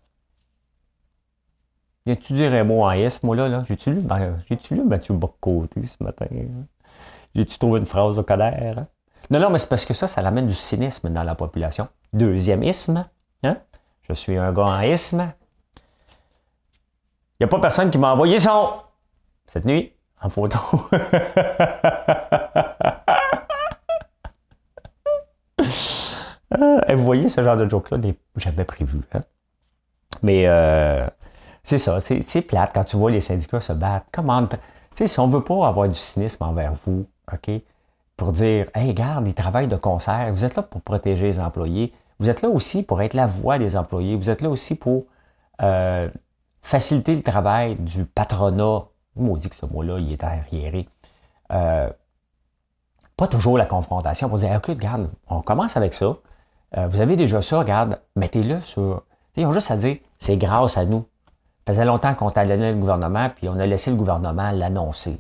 tu 2.17 2.33
dirais 2.33 2.65
moi 2.65 2.89
en 2.89 2.91
S, 2.93 3.23
moi 3.23 3.37
là, 3.37 3.49
là? 3.49 3.65
J'ai-tu 3.69 3.93
lu, 3.93 4.01
ben, 4.01 4.39
j'ai-tu 4.49 4.75
lu 4.75 4.83
Mathieu 4.83 5.15
Bocoté 5.15 5.87
ce 5.87 6.03
matin? 6.03 6.27
Hein? 6.33 6.67
J'ai-tu 7.37 7.57
trouvé 7.59 7.79
une 7.79 7.87
phrase 7.87 8.17
de 8.17 8.23
colère? 8.23 8.79
Hein? 8.79 8.87
Non, 9.31 9.39
non, 9.39 9.51
mais 9.51 9.59
c'est 9.59 9.69
parce 9.69 9.85
que 9.85 9.95
ça, 9.95 10.09
ça 10.09 10.21
amène 10.27 10.49
du 10.49 10.55
cynisme 10.55 11.09
dans 11.11 11.23
la 11.23 11.37
population. 11.37 11.87
Deuxième 12.13 12.65
isme? 12.65 13.07
Je 14.11 14.17
suis 14.17 14.37
un 14.37 14.53
gars 14.53 14.65
en 14.65 14.81
isme. 14.81 15.33
Il 17.39 17.43
n'y 17.43 17.45
a 17.45 17.49
pas 17.49 17.61
personne 17.61 17.93
qui 17.93 17.99
m'a 17.99 18.13
envoyé 18.13 18.41
son 18.41 18.73
cette 19.47 19.65
nuit 19.65 19.93
en 20.21 20.29
photo. 20.29 20.59
Euh, 26.59 26.81
vous 27.01 27.07
voyez, 27.07 27.29
ce 27.29 27.43
genre 27.43 27.57
de 27.57 27.69
joke-là, 27.69 27.99
j'avais 28.37 28.65
prévu. 28.65 29.01
Hein. 29.13 29.23
Mais 30.23 30.47
euh, 30.47 31.07
c'est 31.65 31.79
ça, 31.79 31.99
c'est 32.01 32.43
plate 32.43 32.71
quand 32.75 32.85
tu 32.85 32.97
vois 32.97 33.11
les 33.11 33.21
syndicats 33.21 33.61
se 33.61 33.73
battre. 33.73 34.07
Comment, 34.13 34.49
si 34.95 35.21
on 35.21 35.29
veut 35.29 35.43
pas 35.43 35.67
avoir 35.67 35.89
du 35.89 35.95
cynisme 35.95 36.45
envers 36.45 36.73
vous, 36.85 37.07
OK, 37.33 37.51
pour 38.17 38.33
dire, 38.33 38.67
hey, 38.75 38.89
regarde, 38.89 39.27
ils 39.27 39.35
travaillent 39.35 39.69
de 39.69 39.77
concert, 39.77 40.33
vous 40.33 40.45
êtes 40.45 40.57
là 40.57 40.63
pour 40.63 40.83
protéger 40.83 41.27
les 41.27 41.41
employés, 41.41 41.93
vous 42.19 42.29
êtes 42.29 42.43
là 42.43 42.49
aussi 42.49 42.83
pour 42.83 43.01
être 43.01 43.15
la 43.15 43.27
voix 43.27 43.59
des 43.59 43.77
employés, 43.77 44.15
vous 44.15 44.29
êtes 44.29 44.43
là 44.43 44.51
aussi 44.51 44.75
pour 44.75 45.05
euh, 45.63 46.09
faciliter 46.63 47.15
le 47.17 47.23
travail 47.23 47.77
du 47.77 48.05
patronat. 48.05 48.85
Maudit 49.17 49.49
que 49.49 49.57
ce 49.57 49.67
mot-là, 49.67 49.99
il 49.99 50.13
est 50.13 50.23
arriéré. 50.23 50.89
pas 51.49 53.29
toujours 53.29 53.59
la 53.59 53.67
confrontation 53.67 54.29
pour 54.29 54.39
dire, 54.39 54.53
OK, 54.57 54.67
regarde, 54.67 55.11
on 55.29 55.43
commence 55.43 55.77
avec 55.77 55.95
ça. 55.95 56.17
Euh, 56.77 56.87
vous 56.87 57.01
avez 57.01 57.17
déjà 57.17 57.43
ça, 57.43 57.59
regarde, 57.59 58.01
mettez-le 58.17 58.61
sur. 58.61 59.03
Ils 59.37 59.47
ont 59.47 59.53
juste 59.53 59.71
à 59.71 59.77
dire, 59.77 59.99
c'est 60.19 60.37
grâce 60.37 60.77
à 60.77 60.85
nous. 60.85 61.05
Ça 61.67 61.75
faisait 61.75 61.85
longtemps 61.85 62.15
qu'on 62.15 62.31
talonnait 62.31 62.73
le 62.73 62.79
gouvernement, 62.79 63.31
puis 63.31 63.49
on 63.49 63.59
a 63.59 63.67
laissé 63.67 63.91
le 63.91 63.97
gouvernement 63.97 64.51
l'annoncer. 64.51 65.19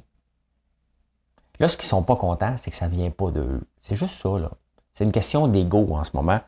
Là, 1.58 1.68
ce 1.68 1.76
qu'ils 1.76 1.88
sont 1.88 2.02
pas 2.02 2.16
contents, 2.16 2.56
c'est 2.56 2.70
que 2.70 2.76
ça 2.76 2.88
vient 2.88 3.10
pas 3.10 3.30
d'eux. 3.30 3.60
C'est 3.82 3.94
juste 3.94 4.20
ça, 4.20 4.30
là. 4.38 4.50
C'est 4.94 5.04
une 5.04 5.12
question 5.12 5.46
d'ego 5.46 5.94
en 5.94 6.04
ce 6.04 6.10
moment, 6.14 6.40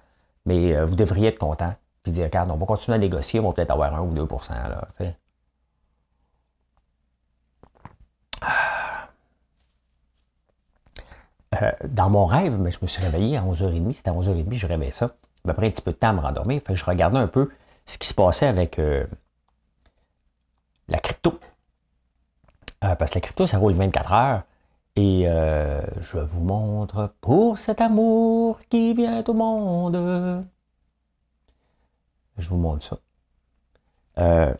mais 0.44 0.74
euh, 0.74 0.84
vous 0.84 0.96
devriez 0.96 1.28
être 1.28 1.38
content. 1.38 1.74
Puis 2.02 2.12
dire, 2.12 2.24
regarde, 2.24 2.50
on 2.50 2.56
va 2.56 2.66
continuer 2.66 2.96
à 2.96 2.98
négocier, 2.98 3.38
on 3.38 3.48
va 3.48 3.52
peut-être 3.52 3.70
avoir 3.70 3.94
1 3.94 4.00
ou 4.00 4.14
2% 4.14 4.50
là. 4.50 4.88
Euh, 11.60 11.70
dans 11.86 12.08
mon 12.08 12.24
rêve, 12.24 12.58
mais 12.58 12.70
je 12.70 12.78
me 12.80 12.86
suis 12.86 13.02
réveillé 13.02 13.36
à 13.36 13.42
11h30, 13.42 13.92
c'était 13.92 14.08
à 14.08 14.14
11h30, 14.14 14.54
je 14.54 14.66
rêvais 14.66 14.90
ça. 14.90 15.14
Après 15.46 15.66
un 15.66 15.70
petit 15.70 15.82
peu 15.82 15.92
de 15.92 15.96
temps 15.96 16.08
à 16.08 16.12
me 16.12 16.20
rendormir, 16.20 16.62
fait 16.62 16.76
je 16.76 16.84
regardais 16.84 17.18
un 17.18 17.26
peu 17.26 17.50
ce 17.84 17.98
qui 17.98 18.08
se 18.08 18.14
passait 18.14 18.46
avec 18.46 18.78
euh, 18.78 19.04
la 20.88 20.98
crypto. 20.98 21.38
Euh, 22.84 22.94
parce 22.94 23.10
que 23.10 23.16
la 23.16 23.20
crypto, 23.20 23.46
ça 23.46 23.58
roule 23.58 23.74
24 23.74 24.12
heures. 24.12 24.42
Et 24.94 25.24
je 25.24 26.18
vous 26.18 26.42
montre 26.42 27.14
pour 27.22 27.56
cet 27.56 27.80
amour 27.80 28.60
qui 28.68 28.92
vient 28.92 29.24
au 29.26 29.32
monde. 29.32 30.44
Je 32.36 32.48
vous 32.48 32.58
montre 32.58 32.84
ça. 32.84 34.54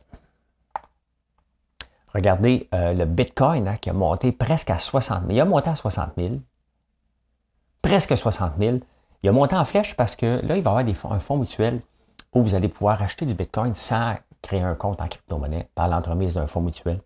regardez 2.15 2.67
le 2.73 3.05
Bitcoin 3.05 3.69
hein, 3.69 3.77
qui 3.77 3.91
a 3.91 3.93
monté 3.93 4.33
presque 4.33 4.71
à 4.71 4.79
60 4.79 5.27
000. 5.27 5.33
Il 5.33 5.41
a 5.41 5.45
monté 5.45 5.69
à 5.69 5.75
60 5.75 6.13
000 6.17 6.37
presque 7.83 8.17
60 8.17 8.53
000. 8.59 8.79
Il 9.23 9.29
a 9.29 9.33
monté 9.33 9.55
en 9.55 9.65
flèche 9.65 9.95
parce 9.95 10.17
que 10.17 10.41
là, 10.47 10.57
il 10.57 10.63
va 10.63 10.83
y 10.83 10.95
avoir 10.95 11.13
un 11.13 11.21
fonds 11.21 11.37
mutuel 11.37 11.83
où 12.33 12.43
vous 12.43 12.55
allez 12.55 12.69
pouvoir 12.69 13.03
acheter 13.03 13.27
du 13.27 13.35
Bitcoin 13.35 13.75
sans 13.75 14.15
créer 14.41 14.63
un 14.63 14.75
compte 14.75 15.01
en 15.01 15.09
crypto-monnaie 15.09 15.69
par 15.75 15.89
l'entremise 15.89 16.35
d'un 16.35 16.47
fonds 16.47 16.61
mutuel. 16.61 17.01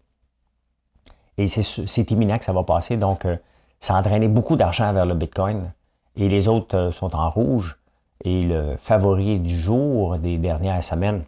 Et 1.38 1.48
c'est 1.48 2.10
imminent 2.10 2.38
que 2.38 2.44
ça 2.44 2.52
va 2.52 2.62
passer. 2.62 2.96
Donc, 2.96 3.24
euh, 3.24 3.36
ça 3.80 3.94
a 3.94 4.00
entraîné 4.00 4.28
beaucoup 4.28 4.56
d'argent 4.56 4.92
vers 4.92 5.04
le 5.04 5.14
Bitcoin. 5.14 5.72
Et 6.16 6.28
les 6.28 6.48
autres 6.48 6.76
euh, 6.76 6.90
sont 6.90 7.14
en 7.14 7.28
rouge. 7.28 7.76
Et 8.24 8.42
le 8.42 8.76
favori 8.76 9.38
du 9.38 9.58
jour 9.58 10.16
des 10.18 10.38
dernières 10.38 10.82
semaines, 10.82 11.24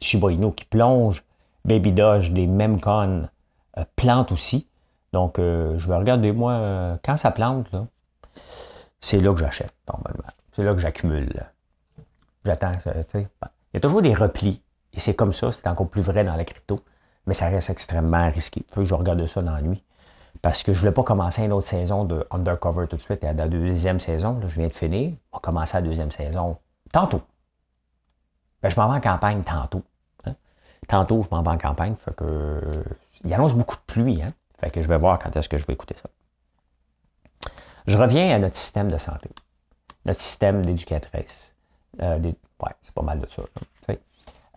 Shiba 0.00 0.32
Inu 0.32 0.52
qui 0.52 0.64
plonge, 0.64 1.22
Baby 1.64 1.92
Doge, 1.92 2.32
des 2.32 2.48
connes, 2.82 3.30
euh, 3.78 3.84
plante 3.94 4.32
aussi. 4.32 4.66
Donc, 5.12 5.36
je 5.38 5.86
vais 5.88 5.96
regarder, 5.96 6.32
moi, 6.32 6.98
quand 7.02 7.16
ça 7.16 7.30
plante, 7.30 7.72
là, 7.72 7.86
c'est 9.06 9.20
là 9.20 9.32
que 9.32 9.38
j'achète, 9.38 9.72
normalement. 9.86 10.32
C'est 10.52 10.64
là 10.64 10.74
que 10.74 10.80
j'accumule. 10.80 11.46
J'attends. 12.44 12.72
Il 13.14 13.28
y 13.74 13.76
a 13.76 13.80
toujours 13.80 14.02
des 14.02 14.14
replis. 14.14 14.60
Et 14.94 15.00
c'est 15.00 15.14
comme 15.14 15.32
ça, 15.32 15.52
c'est 15.52 15.66
encore 15.68 15.88
plus 15.88 16.02
vrai 16.02 16.24
dans 16.24 16.34
la 16.34 16.44
crypto. 16.44 16.80
Mais 17.26 17.34
ça 17.34 17.48
reste 17.48 17.70
extrêmement 17.70 18.28
risqué. 18.30 18.64
Faut 18.70 18.80
que 18.80 18.86
je 18.86 18.94
regarde 18.94 19.24
ça 19.26 19.42
dans 19.42 19.52
la 19.52 19.62
nuit. 19.62 19.84
Parce 20.42 20.64
que 20.64 20.72
je 20.72 20.78
ne 20.78 20.80
voulais 20.80 20.92
pas 20.92 21.04
commencer 21.04 21.44
une 21.44 21.52
autre 21.52 21.68
saison 21.68 22.04
de 22.04 22.26
Undercover 22.32 22.88
tout 22.88 22.96
de 22.96 23.02
suite. 23.02 23.22
Et 23.22 23.28
à 23.28 23.32
la 23.32 23.46
deuxième 23.46 24.00
saison, 24.00 24.40
je 24.44 24.54
viens 24.54 24.68
de 24.68 24.72
finir. 24.72 25.12
On 25.32 25.36
va 25.36 25.40
commencer 25.40 25.76
la 25.76 25.82
deuxième 25.82 26.10
saison 26.10 26.56
tantôt. 26.92 27.22
Ben, 28.60 28.70
je 28.70 28.80
m'en 28.80 28.88
vais 28.88 28.96
en 28.96 29.00
campagne 29.00 29.42
tantôt. 29.44 29.82
Hein. 30.24 30.34
Tantôt, 30.88 31.22
je 31.22 31.34
m'en 31.34 31.42
vais 31.42 31.50
en 31.50 31.58
campagne. 31.58 31.94
Fait 31.94 32.14
que, 32.14 32.82
il 33.24 33.32
annonce 33.32 33.54
beaucoup 33.54 33.76
de 33.76 33.82
pluie. 33.86 34.20
Hein. 34.22 34.32
Fait 34.58 34.70
que 34.70 34.82
je 34.82 34.88
vais 34.88 34.98
voir 34.98 35.20
quand 35.20 35.34
est-ce 35.36 35.48
que 35.48 35.58
je 35.58 35.66
vais 35.66 35.74
écouter 35.74 35.94
ça. 35.96 36.08
Je 37.86 37.96
reviens 37.96 38.34
à 38.34 38.38
notre 38.38 38.56
système 38.56 38.90
de 38.90 38.98
santé, 38.98 39.30
notre 40.04 40.20
système 40.20 40.64
d'éducatrice. 40.64 41.52
Euh, 42.02 42.18
ouais, 42.18 42.72
c'est 42.82 42.94
pas 42.94 43.02
mal 43.02 43.20
de 43.20 43.26
ça. 43.26 43.42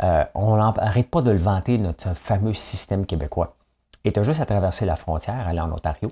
Euh, 0.01 0.24
on 0.33 0.55
n'arrête 0.55 1.09
pas 1.09 1.21
de 1.21 1.31
le 1.31 1.38
vanter, 1.38 1.77
notre 1.77 2.13
fameux 2.13 2.53
système 2.53 3.05
québécois. 3.05 3.57
Et 4.05 4.13
tu 4.13 4.19
as 4.19 4.24
juste 4.24 4.39
à 4.39 4.45
traverser 4.45 4.86
la 4.86 4.95
frontière, 4.95 5.48
aller 5.48 5.59
en 5.59 5.71
Ontario. 5.71 6.12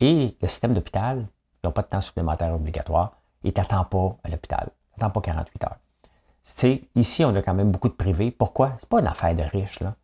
Et 0.00 0.36
le 0.40 0.48
système 0.48 0.74
d'hôpital, 0.74 1.26
ils 1.62 1.66
n'ont 1.66 1.72
pas 1.72 1.82
de 1.82 1.86
temps 1.86 2.02
supplémentaire 2.02 2.52
obligatoire. 2.54 3.16
Et 3.42 3.52
tu 3.52 3.60
n'attends 3.60 3.84
pas 3.84 4.16
à 4.24 4.28
l'hôpital. 4.28 4.68
Tu 4.92 5.00
n'attends 5.00 5.10
pas 5.10 5.20
48 5.22 5.64
heures. 5.64 6.86
ici, 6.94 7.24
on 7.24 7.34
a 7.34 7.42
quand 7.42 7.54
même 7.54 7.70
beaucoup 7.70 7.88
de 7.88 7.94
privés. 7.94 8.30
Pourquoi? 8.30 8.72
C'est 8.78 8.88
pas 8.88 9.00
une 9.00 9.06
affaire 9.06 9.34
de 9.34 9.42
riches, 9.42 9.80
là. 9.80 9.94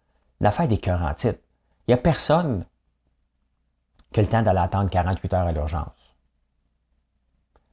Une 0.41 0.47
affaire 0.47 0.69
des 0.69 0.79
cœurs 0.79 1.03
en 1.03 1.13
titre. 1.13 1.41
Il 1.87 1.91
n'y 1.91 1.95
a 1.95 1.99
personne 1.99 2.65
qui 4.13 4.21
a 4.21 4.23
le 4.23 4.29
temps 4.29 4.43
d'aller 4.43 4.61
attendre 4.61 4.89
48 4.89 5.35
heures 5.35 5.47
à 5.47 5.53
l'urgence. 5.53 6.00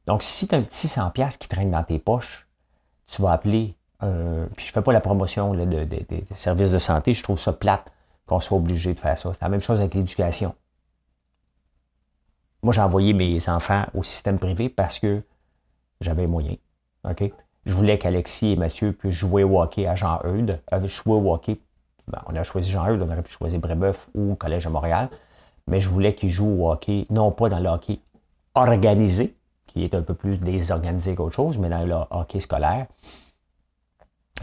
Donc, 0.08 0.24
si 0.24 0.48
tu 0.48 0.56
as 0.56 0.58
un 0.58 0.62
petit 0.62 0.88
100$ 0.88 1.38
qui 1.38 1.48
traîne 1.48 1.70
dans 1.70 1.84
tes 1.84 2.00
poches, 2.00 2.48
tu 3.08 3.22
vas 3.22 3.34
appeler, 3.34 3.76
euh, 4.04 4.46
puis 4.56 4.66
je 4.66 4.72
ne 4.72 4.74
fais 4.74 4.82
pas 4.82 4.94
la 4.94 5.02
promotion 5.02 5.54
des 5.54 6.26
services 6.36 6.72
de 6.72 6.80
santé, 6.80 7.14
je 7.14 7.22
trouve 7.22 7.40
ça 7.40 7.54
plate 7.54 7.92
qu'on 8.26 8.40
soit 8.40 8.58
obligé 8.58 8.94
de 8.94 9.00
faire 9.00 9.18
ça. 9.18 9.34
C'est 9.34 9.42
la 9.42 9.50
même 9.50 9.62
chose 9.62 9.80
avec 9.80 9.94
l'éducation. 9.94 10.56
Moi, 12.64 12.74
j'ai 12.74 12.82
envoyé 12.82 13.14
mes 13.14 13.48
enfants 13.50 13.86
au 13.94 14.04
système 14.04 14.40
privé 14.40 14.70
parce 14.70 15.00
que 15.00 15.22
j'avais 16.02 16.26
moyen. 16.26 16.56
OK? 17.10 17.32
Je 17.66 17.74
voulais 17.74 18.00
qu'Alexis 18.00 18.54
et 18.54 18.56
Mathieu 18.56 18.94
puissent 18.94 19.14
jouer 19.14 19.44
au 19.44 19.62
hockey 19.62 19.88
à 19.88 19.96
Jean-Eudes. 19.96 20.62
Euh, 20.74 20.88
jouer 20.88 21.16
au 21.16 21.34
hockey, 21.34 21.60
ben, 22.08 22.22
on 22.28 22.36
a 22.36 22.44
choisi 22.44 22.72
Jean-Eudes, 22.72 23.02
on 23.02 23.12
aurait 23.12 23.22
pu 23.22 23.32
choisir 23.32 23.60
Brébeuf 23.60 24.08
ou 24.16 24.36
Collège 24.36 24.66
à 24.66 24.70
Montréal. 24.70 25.10
Mais 25.68 25.82
je 25.82 25.90
voulais 25.90 26.16
qu'ils 26.16 26.30
jouent 26.30 26.64
au 26.64 26.72
hockey, 26.72 27.06
non 27.10 27.32
pas 27.32 27.50
dans 27.50 27.60
le 27.60 27.70
hockey 27.70 28.00
organisé, 28.56 29.36
qui 29.68 29.84
est 29.84 29.94
un 29.94 30.02
peu 30.02 30.14
plus 30.14 30.38
désorganisé 30.38 31.16
qu'autre 31.16 31.36
chose, 31.36 31.58
mais 31.58 31.70
dans 31.70 31.86
le 31.86 31.96
hockey 32.10 32.40
scolaire. 32.40 32.88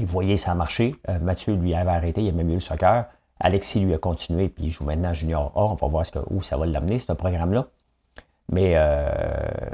Il 0.00 0.06
voyait 0.06 0.36
ça 0.36 0.54
marcher. 0.54 0.96
Euh, 1.08 1.18
Mathieu 1.20 1.54
lui 1.54 1.74
avait 1.74 1.90
arrêté, 1.90 2.22
il 2.22 2.28
a 2.28 2.32
même 2.32 2.50
eu 2.50 2.54
le 2.54 2.60
soccer. 2.60 3.06
Alexis 3.40 3.80
lui 3.80 3.94
a 3.94 3.98
continué, 3.98 4.48
puis 4.48 4.64
il 4.64 4.70
joue 4.70 4.84
maintenant 4.84 5.12
junior 5.12 5.52
A. 5.54 5.64
On 5.64 5.74
va 5.74 5.86
voir 5.86 6.04
où 6.30 6.42
ça 6.42 6.56
va 6.56 6.66
l'amener, 6.66 6.98
ce 6.98 7.12
programme-là. 7.12 7.66
Mais 8.50 8.74
euh, 8.76 9.08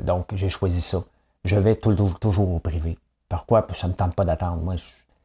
donc, 0.03 0.35
j'ai 0.35 0.49
choisi 0.49 0.81
ça. 0.81 1.03
Je 1.45 1.57
vais 1.57 1.77
toujours, 1.77 2.55
au 2.55 2.59
privé. 2.59 2.99
Pourquoi? 3.29 3.67
Parce 3.67 3.79
que 3.79 3.81
ça 3.83 3.87
ne 3.87 3.93
me 3.93 3.97
tente 3.97 4.15
pas 4.15 4.25
d'attendre. 4.25 4.63
Moi, 4.63 4.77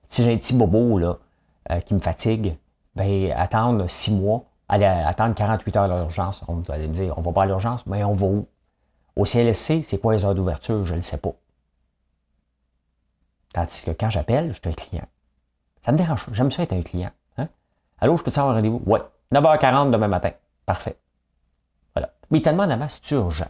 si 0.08 0.24
j'ai 0.24 0.34
un 0.34 0.38
petit 0.38 0.54
bobo 0.54 0.98
là, 0.98 1.18
euh, 1.72 1.80
qui 1.82 1.94
me 1.94 2.00
fatigue, 2.00 2.56
ben, 2.96 3.32
attendre 3.36 3.90
six 3.90 4.12
mois, 4.12 4.44
aller 4.70 4.86
attendre 4.86 5.36
48 5.36 5.76
heures 5.76 5.84
à 5.92 6.00
l'urgence, 6.00 6.42
on 6.48 6.56
va 6.56 6.78
me 6.78 6.88
dire, 6.88 7.14
on 7.18 7.22
va 7.22 7.32
pas 7.32 7.44
à 7.44 7.46
l'urgence, 7.46 7.86
mais 7.86 8.04
on 8.04 8.14
va 8.14 8.28
où? 8.28 8.48
Au 9.16 9.26
CLSC, 9.26 9.84
c'est 9.86 10.00
quoi 10.00 10.14
les 10.14 10.26
heures 10.26 10.36
d'ouverture? 10.36 10.86
Je 10.86 10.92
ne 10.92 10.98
le 10.98 11.02
sais 11.02 11.18
pas. 11.18 11.34
Tandis 13.54 13.84
que 13.84 13.92
quand 13.92 14.10
j'appelle, 14.10 14.50
je 14.50 14.60
suis 14.60 14.70
un 14.70 14.74
client. 14.74 15.08
Ça 15.86 15.92
me 15.92 15.98
dérange. 15.98 16.26
J'aime 16.32 16.52
ça 16.52 16.64
être 16.64 16.74
un 16.74 16.82
client. 16.82 17.12
Hein? 17.38 17.48
Allô, 18.00 18.18
je 18.18 18.24
peux 18.24 18.32
te 18.32 18.40
avoir 18.40 18.54
un 18.54 18.58
rendez-vous? 18.58 18.82
Oui. 18.86 19.00
9h40 19.32 19.92
demain 19.92 20.08
matin. 20.08 20.32
Parfait. 20.66 20.98
Voilà. 21.94 22.12
Mais 22.32 22.42
tellement 22.42 22.64
avant, 22.64 22.90
c'est 22.90 23.12
urgent. 23.12 23.50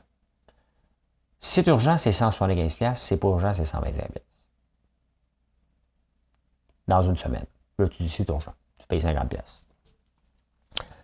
Si 1.40 1.62
c'est 1.62 1.68
urgent, 1.68 1.98
c'est 1.98 2.12
175$. 2.12 2.96
Si 2.96 3.06
c'est 3.08 3.18
pas 3.18 3.30
urgent, 3.30 3.54
c'est 3.54 3.64
125$. 3.64 4.08
Dans 6.88 7.02
une 7.02 7.18
semaine. 7.18 7.46
Là, 7.80 7.88
tu 7.88 8.04
dis 8.04 8.10
c'est 8.10 8.28
urgent. 8.30 8.54
Tu 8.78 8.86
payes 8.88 9.02
50$. 9.02 9.28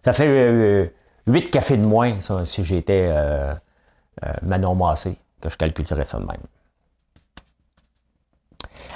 Ça 0.03 0.13
fait 0.13 0.27
euh, 0.27 0.87
8 1.27 1.51
cafés 1.51 1.77
de 1.77 1.85
moins, 1.85 2.19
si 2.45 2.63
j'étais 2.63 3.07
euh, 3.09 3.53
euh, 3.53 3.55
Manon 4.41 4.75
Massé, 4.75 5.17
que 5.39 5.49
je 5.49 5.57
calculerais 5.57 6.05
ça 6.05 6.19
de 6.19 6.25
même. 6.25 6.37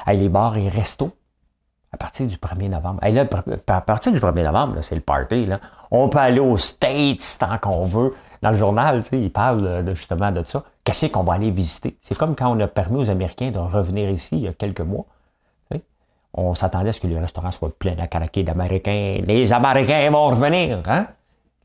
Les 0.08 0.30
bars 0.30 0.58
et 0.58 0.70
restos, 0.70 1.12
à 1.92 1.98
partir 1.98 2.28
du 2.28 2.36
1er 2.36 2.70
novembre. 2.70 3.00
Là, 3.04 3.26
à 3.68 3.82
partir 3.82 4.12
du 4.12 4.20
1er 4.20 4.44
novembre, 4.44 4.82
c'est 4.82 4.96
le 4.96 5.02
party. 5.02 5.50
On 5.92 6.10
peut 6.10 6.20
aller 6.20 6.40
aux 6.40 6.58
States 6.58 7.38
tant 7.40 7.58
qu'on 7.58 7.86
veut. 7.86 8.14
Dans 8.42 8.52
le 8.52 8.58
journal, 8.58 9.04
ils 9.12 9.32
parlent 9.32 9.84
justement 9.96 10.32
de 10.32 10.44
ça. 10.44 10.64
Qu'est-ce 10.84 11.08
qu'on 11.08 11.24
va 11.24 11.34
aller 11.34 11.50
visiter? 11.50 11.98
C'est 12.02 12.16
comme 12.16 12.36
quand 12.36 12.56
on 12.56 12.60
a 12.60 12.68
permis 12.68 12.98
aux 12.98 13.10
Américains 13.10 13.50
de 13.50 13.58
revenir 13.58 14.10
ici 14.10 14.36
il 14.38 14.44
y 14.44 14.48
a 14.48 14.54
quelques 14.54 14.82
mois. 14.82 15.06
On 16.38 16.54
s'attendait 16.54 16.90
à 16.90 16.94
ce 16.94 17.00
que 17.00 17.08
les 17.08 17.18
restaurants 17.18 17.54
soient 17.54 17.72
pleins 17.80 17.98
à 17.98 18.08
caraquer 18.08 18.44
d'Américains. 18.44 19.22
Les 19.26 19.54
Américains 19.54 20.12
vont 20.12 20.28
revenir. 20.28 20.84
Hein? 20.86 21.08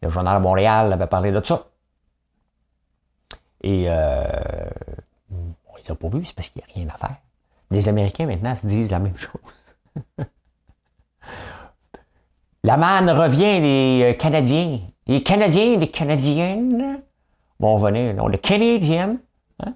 Le 0.00 0.08
journal 0.08 0.40
Montréal 0.40 0.92
avait 0.92 1.08
parlé 1.08 1.32
de 1.32 1.44
ça. 1.44 1.64
Et 3.62 3.84
euh, 3.88 4.24
on 5.30 5.76
les 5.76 5.90
a 5.90 5.94
pas 5.94 6.08
vus, 6.08 6.24
c'est 6.24 6.34
parce 6.34 6.48
qu'il 6.48 6.62
n'y 6.62 6.72
a 6.72 6.74
rien 6.74 6.94
à 6.94 6.98
faire. 6.98 7.16
Les 7.70 7.88
Américains, 7.88 8.26
maintenant, 8.26 8.54
se 8.54 8.66
disent 8.66 8.90
la 8.90 8.98
même 8.98 9.16
chose. 9.16 10.26
la 12.64 12.76
manne 12.76 13.10
revient 13.10 13.60
des 13.60 14.00
euh, 14.04 14.14
Canadiens. 14.14 14.80
Les 15.06 15.22
Canadiens, 15.22 15.76
les 15.76 15.90
Canadiennes 15.90 17.02
vont 17.58 17.76
venir. 17.76 18.14
Non, 18.14 18.28
les 18.28 18.38
Canadiennes 18.38 19.18
hein, 19.60 19.74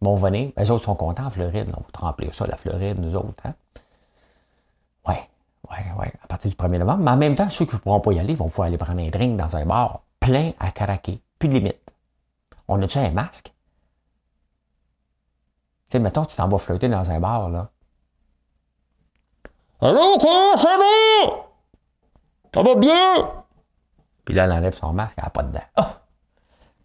vont 0.00 0.16
venir. 0.16 0.52
Les 0.56 0.70
autres 0.70 0.84
sont 0.84 0.94
contents 0.94 1.26
en 1.26 1.30
Floride. 1.30 1.72
On 1.76 1.80
va 1.80 2.06
remplir 2.06 2.34
ça, 2.34 2.46
la 2.46 2.56
Floride, 2.56 2.98
nous 3.00 3.16
autres. 3.16 3.44
Hein? 3.44 3.54
Ouais, 5.08 5.28
ouais, 5.70 5.84
ouais, 5.98 6.12
à 6.22 6.26
partir 6.26 6.50
du 6.50 6.56
1er 6.56 6.78
novembre. 6.78 7.02
Mais 7.04 7.10
en 7.10 7.16
même 7.16 7.36
temps, 7.36 7.50
ceux 7.50 7.64
qui 7.66 7.74
ne 7.74 7.80
pourront 7.80 8.00
pas 8.00 8.12
y 8.12 8.20
aller 8.20 8.34
vont 8.34 8.48
pouvoir 8.48 8.68
aller 8.68 8.78
prendre 8.78 9.00
un 9.00 9.08
drink 9.08 9.36
dans 9.36 9.56
un 9.56 9.64
bar 9.64 10.02
plein 10.20 10.52
à 10.58 10.70
caraquer. 10.70 11.20
Plus 11.38 11.48
de 11.48 11.54
limite. 11.54 11.85
On 12.68 12.80
a-tu 12.82 12.98
un 12.98 13.10
masque? 13.10 13.52
Tu 15.88 15.92
sais, 15.92 15.98
mettons, 15.98 16.24
tu 16.24 16.36
t'en 16.36 16.48
vas 16.48 16.58
flirter 16.58 16.88
dans 16.88 17.10
un 17.10 17.20
bar, 17.20 17.48
là. 17.48 17.70
Allô, 19.80 20.18
quoi, 20.18 20.56
ça 20.56 20.76
va? 20.76 21.46
Ça 22.52 22.62
va 22.62 22.74
bien? 22.74 23.44
Puis 24.24 24.34
là, 24.34 24.44
elle 24.44 24.52
enlève 24.52 24.74
son 24.74 24.92
masque, 24.92 25.14
elle 25.18 25.24
n'a 25.24 25.30
pas 25.30 25.42
de 25.42 25.52
dents. 25.52 25.60
Oh! 25.78 25.82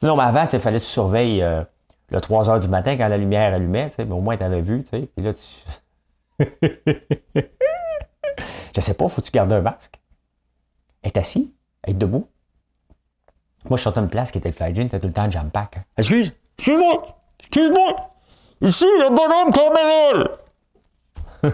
Non, 0.03 0.15
mais 0.15 0.23
avant, 0.23 0.45
il 0.51 0.60
fallait 0.60 0.79
que 0.79 0.84
tu 0.84 0.89
surveilles 0.89 1.41
euh, 1.41 1.63
le 2.10 2.19
3 2.19 2.49
heures 2.49 2.60
du 2.60 2.67
matin 2.67 2.97
quand 2.97 3.08
la 3.08 3.17
lumière 3.17 3.53
allumait, 3.53 3.91
mais 3.97 4.12
au 4.12 4.19
moins, 4.19 4.38
tu 4.38 4.43
avais 4.43 4.62
vu, 4.62 4.84
tu 4.84 4.89
sais. 4.89 5.10
Puis 5.15 5.23
là, 5.23 5.34
tu. 5.34 5.43
Je 8.75 8.82
sais 8.82 8.93
pas, 8.93 9.08
faut-tu 9.08 9.32
garder 9.32 9.56
un 9.56 9.62
masque? 9.62 9.99
Être 11.03 11.17
assis? 11.17 11.56
Être 11.88 11.97
debout? 11.97 12.27
Moi, 13.69 13.78
je 13.78 13.84
sortais 13.84 14.00
une 14.00 14.10
place 14.10 14.32
qui 14.32 14.39
était 14.39 14.52
fly 14.52 14.76
gin, 14.76 14.89
tout 14.89 15.00
le 15.02 15.12
temps 15.12 15.30
jam 15.30 15.50
pack. 15.50 15.78
Hein. 15.78 15.84
Excuse, 15.97 16.34
excuse-moi, 16.58 17.17
excuse-moi. 17.39 17.95
Ici, 18.62 18.86
le 18.86 19.10
bonhomme 19.10 19.52
Carmérol! 19.52 20.38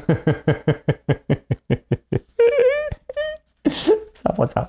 ça 3.70 4.30
n'a 4.30 4.34
pas 4.36 4.46
de 4.46 4.52
sens. 4.52 4.67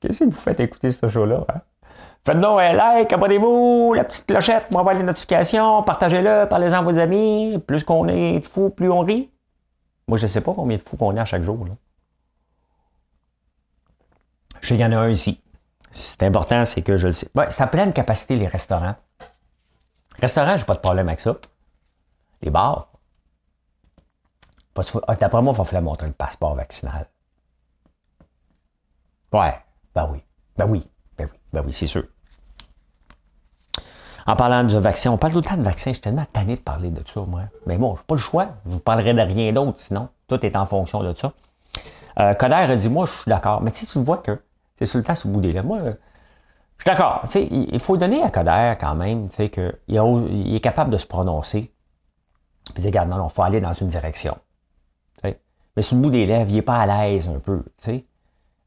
Qu'est-ce 0.00 0.20
que 0.20 0.24
vous 0.24 0.30
faites 0.32 0.60
écouter 0.60 0.90
ce 0.90 1.08
show-là? 1.08 1.44
Hein? 1.48 1.60
Faites-nous 2.24 2.58
un 2.58 2.72
like, 2.72 3.12
abonnez-vous, 3.12 3.92
la 3.94 4.04
petite 4.04 4.24
clochette 4.24 4.68
pour 4.70 4.80
avoir 4.80 4.94
les 4.94 5.02
notifications, 5.02 5.82
partagez-le, 5.82 6.46
parlez-en 6.48 6.78
à 6.78 6.82
vos 6.82 6.98
amis. 6.98 7.62
Plus 7.66 7.84
qu'on 7.84 8.08
est 8.08 8.40
de 8.40 8.46
fous, 8.46 8.70
plus 8.70 8.90
on 8.90 9.00
rit. 9.00 9.30
Moi, 10.08 10.16
je 10.16 10.22
ne 10.22 10.28
sais 10.28 10.40
pas 10.40 10.54
combien 10.54 10.78
de 10.78 10.82
fous 10.82 10.96
qu'on 10.96 11.14
est 11.16 11.20
à 11.20 11.26
chaque 11.26 11.42
jour. 11.42 11.66
Je 14.62 14.68
sais 14.68 14.74
qu'il 14.74 14.80
y 14.80 14.86
en 14.86 14.92
a 14.92 14.96
un 14.96 15.10
ici. 15.10 15.42
C'est 15.94 16.24
important, 16.24 16.64
c'est 16.64 16.82
que 16.82 16.96
je 16.96 17.06
le 17.06 17.12
sais. 17.12 17.28
Ouais, 17.34 17.46
c'est 17.50 17.62
à 17.62 17.66
pleine 17.68 17.92
capacité, 17.92 18.36
les 18.36 18.48
restaurants. 18.48 18.96
Restaurants, 20.18 20.58
j'ai 20.58 20.64
pas 20.64 20.74
de 20.74 20.80
problème 20.80 21.08
avec 21.08 21.20
ça. 21.20 21.36
Les 22.42 22.50
bars. 22.50 22.88
Ah, 25.06 25.14
d'après 25.14 25.40
moi, 25.40 25.52
il 25.54 25.56
va 25.56 25.64
falloir 25.64 25.82
montrer 25.82 26.08
le 26.08 26.12
passeport 26.12 26.54
vaccinal. 26.56 27.06
Ouais, 29.32 29.54
ben 29.94 30.08
oui. 30.10 30.22
Ben 30.56 30.66
oui. 30.66 30.88
Ben 31.16 31.28
oui, 31.32 31.38
ben 31.52 31.62
oui, 31.64 31.72
c'est 31.72 31.86
sûr. 31.86 32.04
En 34.26 34.36
parlant 34.36 34.64
du 34.64 34.78
vaccin, 34.78 35.10
on 35.10 35.18
parle 35.18 35.42
temps 35.42 35.56
de 35.56 35.62
vaccin. 35.62 35.90
Je 35.90 35.94
suis 35.94 36.00
tellement 36.00 36.26
tanné 36.32 36.56
de 36.56 36.60
parler 36.60 36.90
de 36.90 37.06
ça, 37.06 37.20
moi. 37.20 37.42
Mais 37.66 37.78
bon, 37.78 37.94
je 37.94 38.00
n'ai 38.00 38.06
pas 38.06 38.14
le 38.14 38.20
choix. 38.20 38.48
Je 38.66 38.70
vous 38.70 38.80
parlerai 38.80 39.14
de 39.14 39.20
rien 39.20 39.52
d'autre, 39.52 39.78
sinon. 39.80 40.08
Tout 40.26 40.44
est 40.44 40.56
en 40.56 40.66
fonction 40.66 41.02
de 41.02 41.14
ça. 41.14 41.32
Euh, 42.18 42.34
Coder 42.34 42.54
a 42.54 42.76
dit, 42.76 42.88
moi, 42.88 43.06
je 43.06 43.12
suis 43.12 43.28
d'accord. 43.28 43.60
Mais 43.60 43.70
tu, 43.70 43.86
tu 43.86 43.98
vois 44.02 44.18
que 44.18 44.40
c'est 44.78 44.86
sur 44.86 44.98
le 44.98 45.04
temps, 45.04 45.14
ce 45.14 45.28
bout 45.28 45.40
là 45.40 45.62
Moi, 45.62 45.78
je 45.80 45.90
suis 45.90 46.86
d'accord. 46.86 47.24
Il 47.34 47.80
faut 47.80 47.96
donner 47.96 48.22
à 48.22 48.30
Coder 48.30 48.74
quand 48.80 48.94
même 48.94 49.28
qu'il 49.28 49.72
il 49.88 50.56
est 50.56 50.60
capable 50.60 50.90
de 50.90 50.98
se 50.98 51.06
prononcer. 51.06 51.72
Puis 52.72 52.82
dire, 52.82 52.90
regarde, 52.90 53.08
non, 53.10 53.26
il 53.28 53.32
faut 53.32 53.42
aller 53.42 53.60
dans 53.60 53.72
une 53.72 53.88
direction. 53.88 54.36
Mais 55.76 55.82
sur 55.82 55.96
le 55.96 56.02
bout 56.02 56.10
des 56.10 56.26
lèvres, 56.26 56.48
il 56.48 56.54
n'est 56.54 56.62
pas 56.62 56.78
à 56.78 56.86
l'aise 56.86 57.28
un 57.28 57.38
peu. 57.38 57.64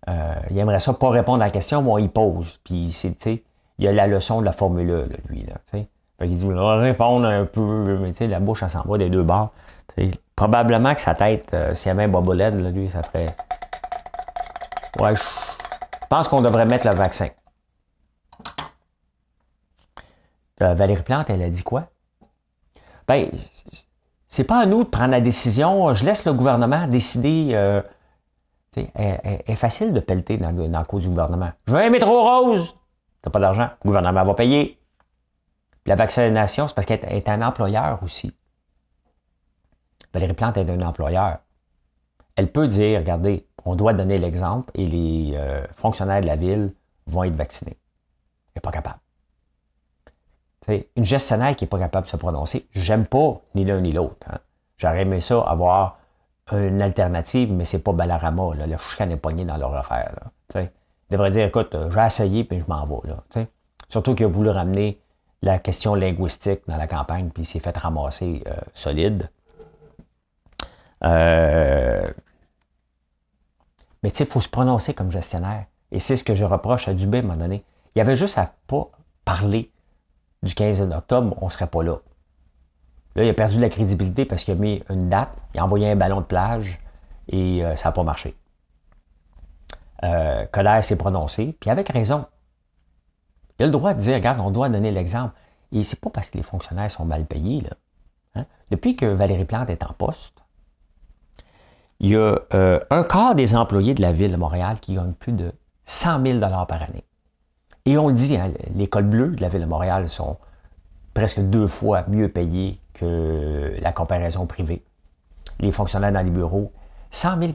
Euh, 0.09 0.35
il 0.49 0.57
aimerait 0.57 0.79
ça 0.79 0.93
pas 0.93 1.09
répondre 1.09 1.41
à 1.41 1.45
la 1.45 1.51
question, 1.51 1.81
mais 1.81 2.03
il 2.03 2.09
pose. 2.09 2.59
Puis 2.63 2.91
c'est, 2.91 3.43
il 3.77 3.87
a 3.87 3.91
la 3.91 4.07
leçon 4.07 4.41
de 4.41 4.45
la 4.45 4.51
formule 4.51 4.87
là, 4.87 5.03
lui. 5.29 5.43
Là, 5.43 5.55
fait 5.65 5.87
il 6.21 6.35
dit, 6.35 6.45
on 6.45 6.79
répondre 6.79 7.27
un 7.27 7.45
peu, 7.45 7.99
mais 7.99 8.27
la 8.27 8.39
bouche, 8.39 8.63
elle 8.63 8.71
s'en 8.71 8.81
va 8.81 8.97
des 8.97 9.09
deux 9.09 9.23
bords. 9.23 9.51
Probablement 10.35 10.93
que 10.95 11.01
sa 11.01 11.13
tête, 11.13 11.47
euh, 11.53 11.73
s'il 11.75 11.89
y 11.89 11.91
avait 11.91 12.03
un 12.03 12.07
bobolède, 12.07 12.59
là, 12.59 12.71
lui, 12.71 12.89
ça 12.89 13.03
ferait. 13.03 13.35
Ouais, 14.99 15.15
je 15.15 15.56
pense 16.07 16.27
qu'on 16.27 16.41
devrait 16.41 16.65
mettre 16.65 16.87
le 16.87 16.93
vaccin. 16.93 17.29
Euh, 20.61 20.73
Valérie 20.73 21.03
Plante, 21.03 21.29
elle 21.29 21.41
a 21.41 21.49
dit 21.49 21.63
quoi? 21.63 21.89
Ben, 23.07 23.29
c'est 24.27 24.43
pas 24.43 24.59
à 24.59 24.65
nous 24.65 24.83
de 24.83 24.89
prendre 24.89 25.11
la 25.11 25.21
décision. 25.21 25.93
Je 25.93 26.03
laisse 26.03 26.25
le 26.25 26.33
gouvernement 26.33 26.87
décider. 26.87 27.51
Euh, 27.53 27.81
est 28.75 29.55
facile 29.55 29.91
de 29.91 29.99
pelleter 29.99 30.37
dans, 30.37 30.51
le, 30.51 30.67
dans 30.67 30.83
du 30.83 31.07
gouvernement. 31.07 31.51
Je 31.65 31.73
veux 31.73 31.79
un 31.79 31.89
métro 31.89 32.21
rose. 32.21 32.75
T'as 33.23 33.31
pas 33.31 33.39
d'argent. 33.39 33.69
Le 33.83 33.87
gouvernement 33.87 34.23
va 34.23 34.33
payer. 34.35 34.79
la 35.87 35.95
vaccination, 35.95 36.67
c'est 36.67 36.75
parce 36.75 36.85
qu'elle 36.85 37.03
est 37.05 37.27
un 37.27 37.41
employeur 37.41 38.03
aussi. 38.03 38.35
Valérie 40.13 40.33
Plante 40.33 40.57
est 40.57 40.69
un 40.69 40.81
employeur. 40.81 41.39
Elle 42.35 42.51
peut 42.51 42.67
dire, 42.67 42.99
regardez, 42.99 43.46
on 43.67 43.75
doit 43.75 43.93
donner 43.93 44.17
l'exemple 44.17 44.71
et 44.75 44.86
les 44.88 45.34
euh, 45.36 45.65
fonctionnaires 45.75 46.21
de 46.21 46.27
la 46.27 46.36
ville 46.36 46.73
vont 47.06 47.23
être 47.23 47.36
vaccinés. 47.36 47.77
Elle 47.77 48.58
n'est 48.58 48.62
pas 48.62 48.71
capable 48.71 48.99
une 50.67 51.06
gestionnaire 51.06 51.56
qui 51.56 51.63
n'est 51.63 51.69
pas 51.69 51.80
capable 51.80 52.06
de 52.06 52.12
se 52.12 52.17
prononcer, 52.17 52.67
j'aime 52.73 53.06
pas 53.06 53.41
ni 53.56 53.63
l'un 53.63 53.82
ni 53.82 53.93
l'autre. 53.93 54.27
Hein. 54.30 54.39
J'aurais 54.77 55.01
aimé 55.01 55.21
ça 55.21 55.41
avoir 55.41 55.99
une 56.51 56.82
alternative, 56.82 57.51
mais 57.51 57.65
c'est 57.65 57.84
pas 57.84 57.93
Balarama. 57.93 58.51
Le 58.56 58.77
chien 58.77 59.10
est 59.10 59.17
pogné 59.17 59.45
dans 59.45 59.58
leur 59.58 59.75
affaire. 59.75 60.13
Là, 60.53 60.62
Il 60.62 60.69
devrait 61.10 61.32
dire, 61.32 61.45
écoute, 61.45 61.75
j'ai 61.93 62.06
essayé, 62.06 62.43
puis 62.43 62.60
je 62.60 62.65
m'en 62.67 62.86
vais. 62.86 63.47
Surtout 63.89 64.15
qu'il 64.15 64.25
a 64.25 64.30
voulu 64.30 64.49
ramener 64.49 64.99
la 65.41 65.60
question 65.60 65.95
linguistique 65.95 66.62
dans 66.67 66.77
la 66.77 66.88
campagne, 66.88 67.30
puis 67.34 67.43
il 67.43 67.45
s'est 67.45 67.60
fait 67.60 67.75
ramasser 67.77 68.43
euh, 68.47 68.56
solide. 68.73 69.30
Euh, 71.03 72.10
mais 74.03 74.12
tu 74.12 74.17
sais, 74.17 74.23
il 74.23 74.29
faut 74.29 74.41
se 74.41 74.49
prononcer 74.49 74.93
comme 74.93 75.12
gestionnaire. 75.12 75.65
Et 75.91 75.99
c'est 75.99 76.17
ce 76.17 76.23
que 76.23 76.36
je 76.36 76.43
reproche 76.43 76.88
à 76.88 76.93
Dubé 76.93 77.17
à 77.17 77.21
un 77.21 77.23
moment 77.23 77.38
donné. 77.38 77.63
Il 77.95 78.01
avait 78.01 78.17
juste 78.17 78.38
à 78.38 78.53
pas 78.67 78.89
parler 79.25 79.71
du 80.43 80.53
15 80.53 80.81
octobre, 80.81 81.36
on 81.41 81.45
ne 81.45 81.51
serait 81.51 81.67
pas 81.67 81.83
là. 81.83 81.97
Là, 83.15 83.23
il 83.23 83.29
a 83.29 83.33
perdu 83.33 83.60
la 83.60 83.69
crédibilité 83.69 84.25
parce 84.25 84.43
qu'il 84.43 84.53
a 84.53 84.57
mis 84.57 84.83
une 84.89 85.10
date, 85.10 85.29
il 85.53 85.60
a 85.60 85.63
envoyé 85.63 85.89
un 85.89 85.95
ballon 85.95 86.21
de 86.21 86.25
plage 86.25 86.79
et 87.29 87.65
euh, 87.65 87.75
ça 87.75 87.89
n'a 87.89 87.91
pas 87.93 88.03
marché. 88.03 88.36
Euh, 90.03 90.45
s'est 90.81 90.95
prononcé, 90.95 91.57
puis 91.60 91.71
avec 91.71 91.89
raison. 91.89 92.25
Il 93.57 93.63
a 93.63 93.65
le 93.65 93.71
droit 93.71 93.95
de 93.95 93.99
dire, 93.99 94.13
regarde, 94.13 94.39
on 94.39 94.51
doit 94.51 94.69
donner 94.69 94.91
l'exemple. 94.91 95.33
Et 95.71 95.83
c'est 95.83 95.99
pas 95.99 96.12
parce 96.12 96.29
que 96.29 96.38
les 96.38 96.43
fonctionnaires 96.43 96.91
sont 96.91 97.05
mal 97.05 97.25
payés. 97.25 97.62
Là. 97.62 97.71
Hein. 98.36 98.45
Depuis 98.69 98.95
que 98.95 99.05
Valérie 99.05 99.45
Plante 99.45 99.69
est 99.69 99.83
en 99.83 99.93
poste, 99.93 100.37
il 101.99 102.12
y 102.12 102.15
a 102.15 102.39
euh, 102.53 102.79
un 102.89 103.03
quart 103.03 103.36
des 103.36 103.55
employés 103.55 103.93
de 103.93 104.01
la 104.01 104.12
ville 104.12 104.31
de 104.31 104.38
Montréal 104.38 104.77
qui 104.79 104.95
gagnent 104.95 105.13
plus 105.13 105.33
de 105.33 105.51
100 105.86 106.21
000 106.21 106.39
par 106.39 106.81
année. 106.81 107.03
Et 107.86 107.97
on 107.97 108.10
le 108.10 108.13
dit, 108.13 108.36
hein, 108.36 108.51
l'école 108.75 109.05
bleue 109.05 109.29
de 109.29 109.41
la 109.41 109.49
ville 109.49 109.62
de 109.62 109.65
Montréal 109.65 110.10
sont 110.10 110.38
presque 111.13 111.39
deux 111.39 111.67
fois 111.67 112.03
mieux 112.07 112.29
payés 112.29 112.79
que 112.93 113.75
la 113.81 113.91
comparaison 113.91 114.45
privée. 114.45 114.83
Les 115.60 115.71
fonctionnaires 115.71 116.12
dans 116.12 116.21
les 116.21 116.29
bureaux, 116.29 116.71
100 117.12 117.39
000, 117.39 117.53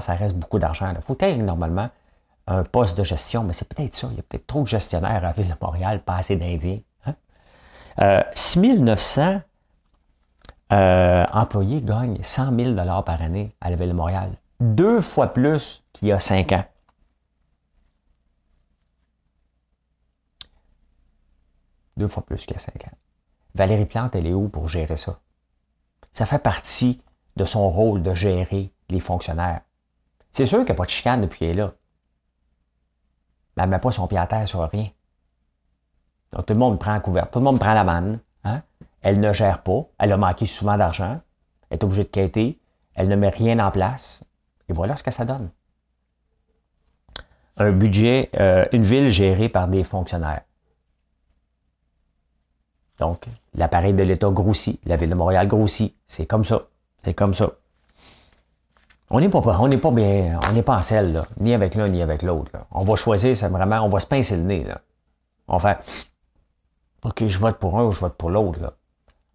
ça 0.00 0.14
reste 0.14 0.36
beaucoup 0.36 0.58
d'argent. 0.58 0.92
Il 0.94 1.00
faut 1.00 1.16
être 1.18 1.38
normalement 1.38 1.88
un 2.46 2.62
poste 2.62 2.96
de 2.96 3.02
gestion, 3.02 3.42
mais 3.42 3.52
c'est 3.52 3.68
peut-être 3.68 3.94
ça. 3.94 4.08
Il 4.10 4.16
y 4.16 4.20
a 4.20 4.22
peut-être 4.22 4.46
trop 4.46 4.62
de 4.62 4.68
gestionnaires 4.68 5.16
à 5.16 5.20
la 5.20 5.32
ville 5.32 5.48
de 5.48 5.54
Montréal, 5.60 6.00
pas 6.04 6.16
assez 6.16 6.36
d'Indiens. 6.36 6.78
Hein? 7.06 7.14
Euh, 8.00 8.22
6 8.34 8.80
900 8.80 9.40
euh, 10.72 11.24
employés 11.32 11.80
gagnent 11.80 12.22
100 12.22 12.56
000 12.56 13.02
par 13.02 13.22
année 13.22 13.54
à 13.60 13.70
la 13.70 13.76
Ville 13.76 13.88
de 13.88 13.92
Montréal. 13.92 14.32
Deux 14.60 15.00
fois 15.00 15.32
plus 15.32 15.84
qu'il 15.92 16.08
y 16.08 16.12
a 16.12 16.20
cinq 16.20 16.52
ans. 16.52 16.64
Deux 21.96 22.08
fois 22.08 22.24
plus 22.24 22.44
qu'il 22.44 22.54
y 22.54 22.56
a 22.56 22.60
cinq 22.60 22.84
ans. 22.84 22.96
Valérie 23.54 23.86
Plante, 23.86 24.14
elle 24.14 24.26
est 24.26 24.34
où 24.34 24.48
pour 24.48 24.68
gérer 24.68 24.96
ça? 24.96 25.20
Ça 26.12 26.26
fait 26.26 26.38
partie 26.38 27.02
de 27.36 27.44
son 27.44 27.68
rôle 27.68 28.02
de 28.02 28.12
gérer 28.14 28.72
les 28.88 29.00
fonctionnaires. 29.00 29.62
C'est 30.32 30.46
sûr 30.46 30.58
qu'il 30.58 30.66
n'y 30.66 30.72
a 30.72 30.74
pas 30.74 30.84
de 30.84 30.90
chicane 30.90 31.20
depuis 31.22 31.38
qu'elle 31.38 31.50
est 31.50 31.54
là. 31.54 31.72
Mais 33.56 33.62
elle 33.62 33.70
ne 33.70 33.74
met 33.74 33.80
pas 33.80 33.90
son 33.90 34.06
pied 34.06 34.18
à 34.18 34.26
terre 34.26 34.46
sur 34.46 34.68
rien. 34.68 34.88
Donc 36.32 36.46
tout 36.46 36.52
le 36.52 36.58
monde 36.58 36.78
prend 36.78 36.92
la 36.92 37.00
couverte, 37.00 37.30
tout 37.30 37.38
le 37.38 37.44
monde 37.44 37.58
prend 37.58 37.72
la 37.72 37.84
manne. 37.84 38.20
Elle 39.02 39.20
ne 39.20 39.32
gère 39.32 39.62
pas. 39.62 39.86
Elle 39.98 40.12
a 40.12 40.16
manqué 40.16 40.46
souvent 40.46 40.76
d'argent. 40.76 41.20
Elle 41.70 41.78
est 41.78 41.84
obligée 41.84 42.04
de 42.04 42.08
quitter. 42.08 42.58
Elle 42.94 43.08
ne 43.08 43.16
met 43.16 43.28
rien 43.28 43.58
en 43.58 43.70
place. 43.70 44.24
Et 44.68 44.72
voilà 44.72 44.96
ce 44.96 45.02
que 45.02 45.10
ça 45.10 45.24
donne. 45.24 45.50
Un 47.56 47.72
budget, 47.72 48.30
euh, 48.38 48.66
une 48.72 48.82
ville 48.82 49.08
gérée 49.08 49.48
par 49.48 49.68
des 49.68 49.84
fonctionnaires. 49.84 50.42
Donc, 52.98 53.26
l'appareil 53.54 53.94
de 53.94 54.02
l'État 54.02 54.30
grossit. 54.30 54.80
La 54.86 54.96
ville 54.96 55.10
de 55.10 55.14
Montréal 55.14 55.46
grossit. 55.46 55.94
C'est 56.06 56.26
comme 56.26 56.44
ça. 56.44 56.62
C'est 57.04 57.14
comme 57.14 57.34
ça. 57.34 57.50
On 59.08 59.20
n'est 59.20 59.28
pas, 59.28 59.38
on 59.38 59.68
n'est 59.68 59.78
pas 59.78 59.92
bien, 59.92 60.40
on 60.48 60.52
n'est 60.52 60.62
pas 60.62 60.78
en 60.78 60.82
selle, 60.82 61.22
ni 61.38 61.54
avec 61.54 61.76
l'un 61.76 61.88
ni 61.88 62.02
avec 62.02 62.22
l'autre. 62.22 62.50
On 62.72 62.82
va 62.82 62.96
choisir, 62.96 63.36
c'est 63.36 63.48
vraiment, 63.48 63.80
on 63.82 63.88
va 63.88 64.00
se 64.00 64.06
pincer 64.06 64.36
le 64.36 64.42
nez. 64.42 64.64
Là. 64.64 64.80
On 65.46 65.58
OK, 67.04 67.28
je 67.28 67.38
vote 67.38 67.58
pour 67.58 67.78
un 67.78 67.84
ou 67.84 67.92
je 67.92 68.00
vote 68.00 68.14
pour 68.14 68.30
l'autre 68.30 68.58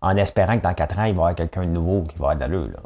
en 0.01 0.17
espérant 0.17 0.57
que 0.57 0.63
dans 0.63 0.73
quatre 0.73 0.97
ans, 0.99 1.03
il 1.03 1.13
va 1.13 1.21
y 1.21 1.21
avoir 1.21 1.35
quelqu'un 1.35 1.61
de 1.61 1.71
nouveau 1.71 2.03
qui 2.03 2.17
va 2.17 2.31
avoir 2.31 2.49
de 2.49 2.55
Là. 2.55 2.79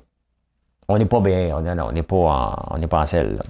On 0.88 0.97
n'est 0.97 1.06
pas 1.06 1.19
bien, 1.19 1.49
on 1.56 1.91
n'est 1.91 2.04
pas, 2.04 2.15
en, 2.15 2.78
on 2.78 2.88
pas 2.88 3.01
en 3.01 3.06
selle. 3.06 3.41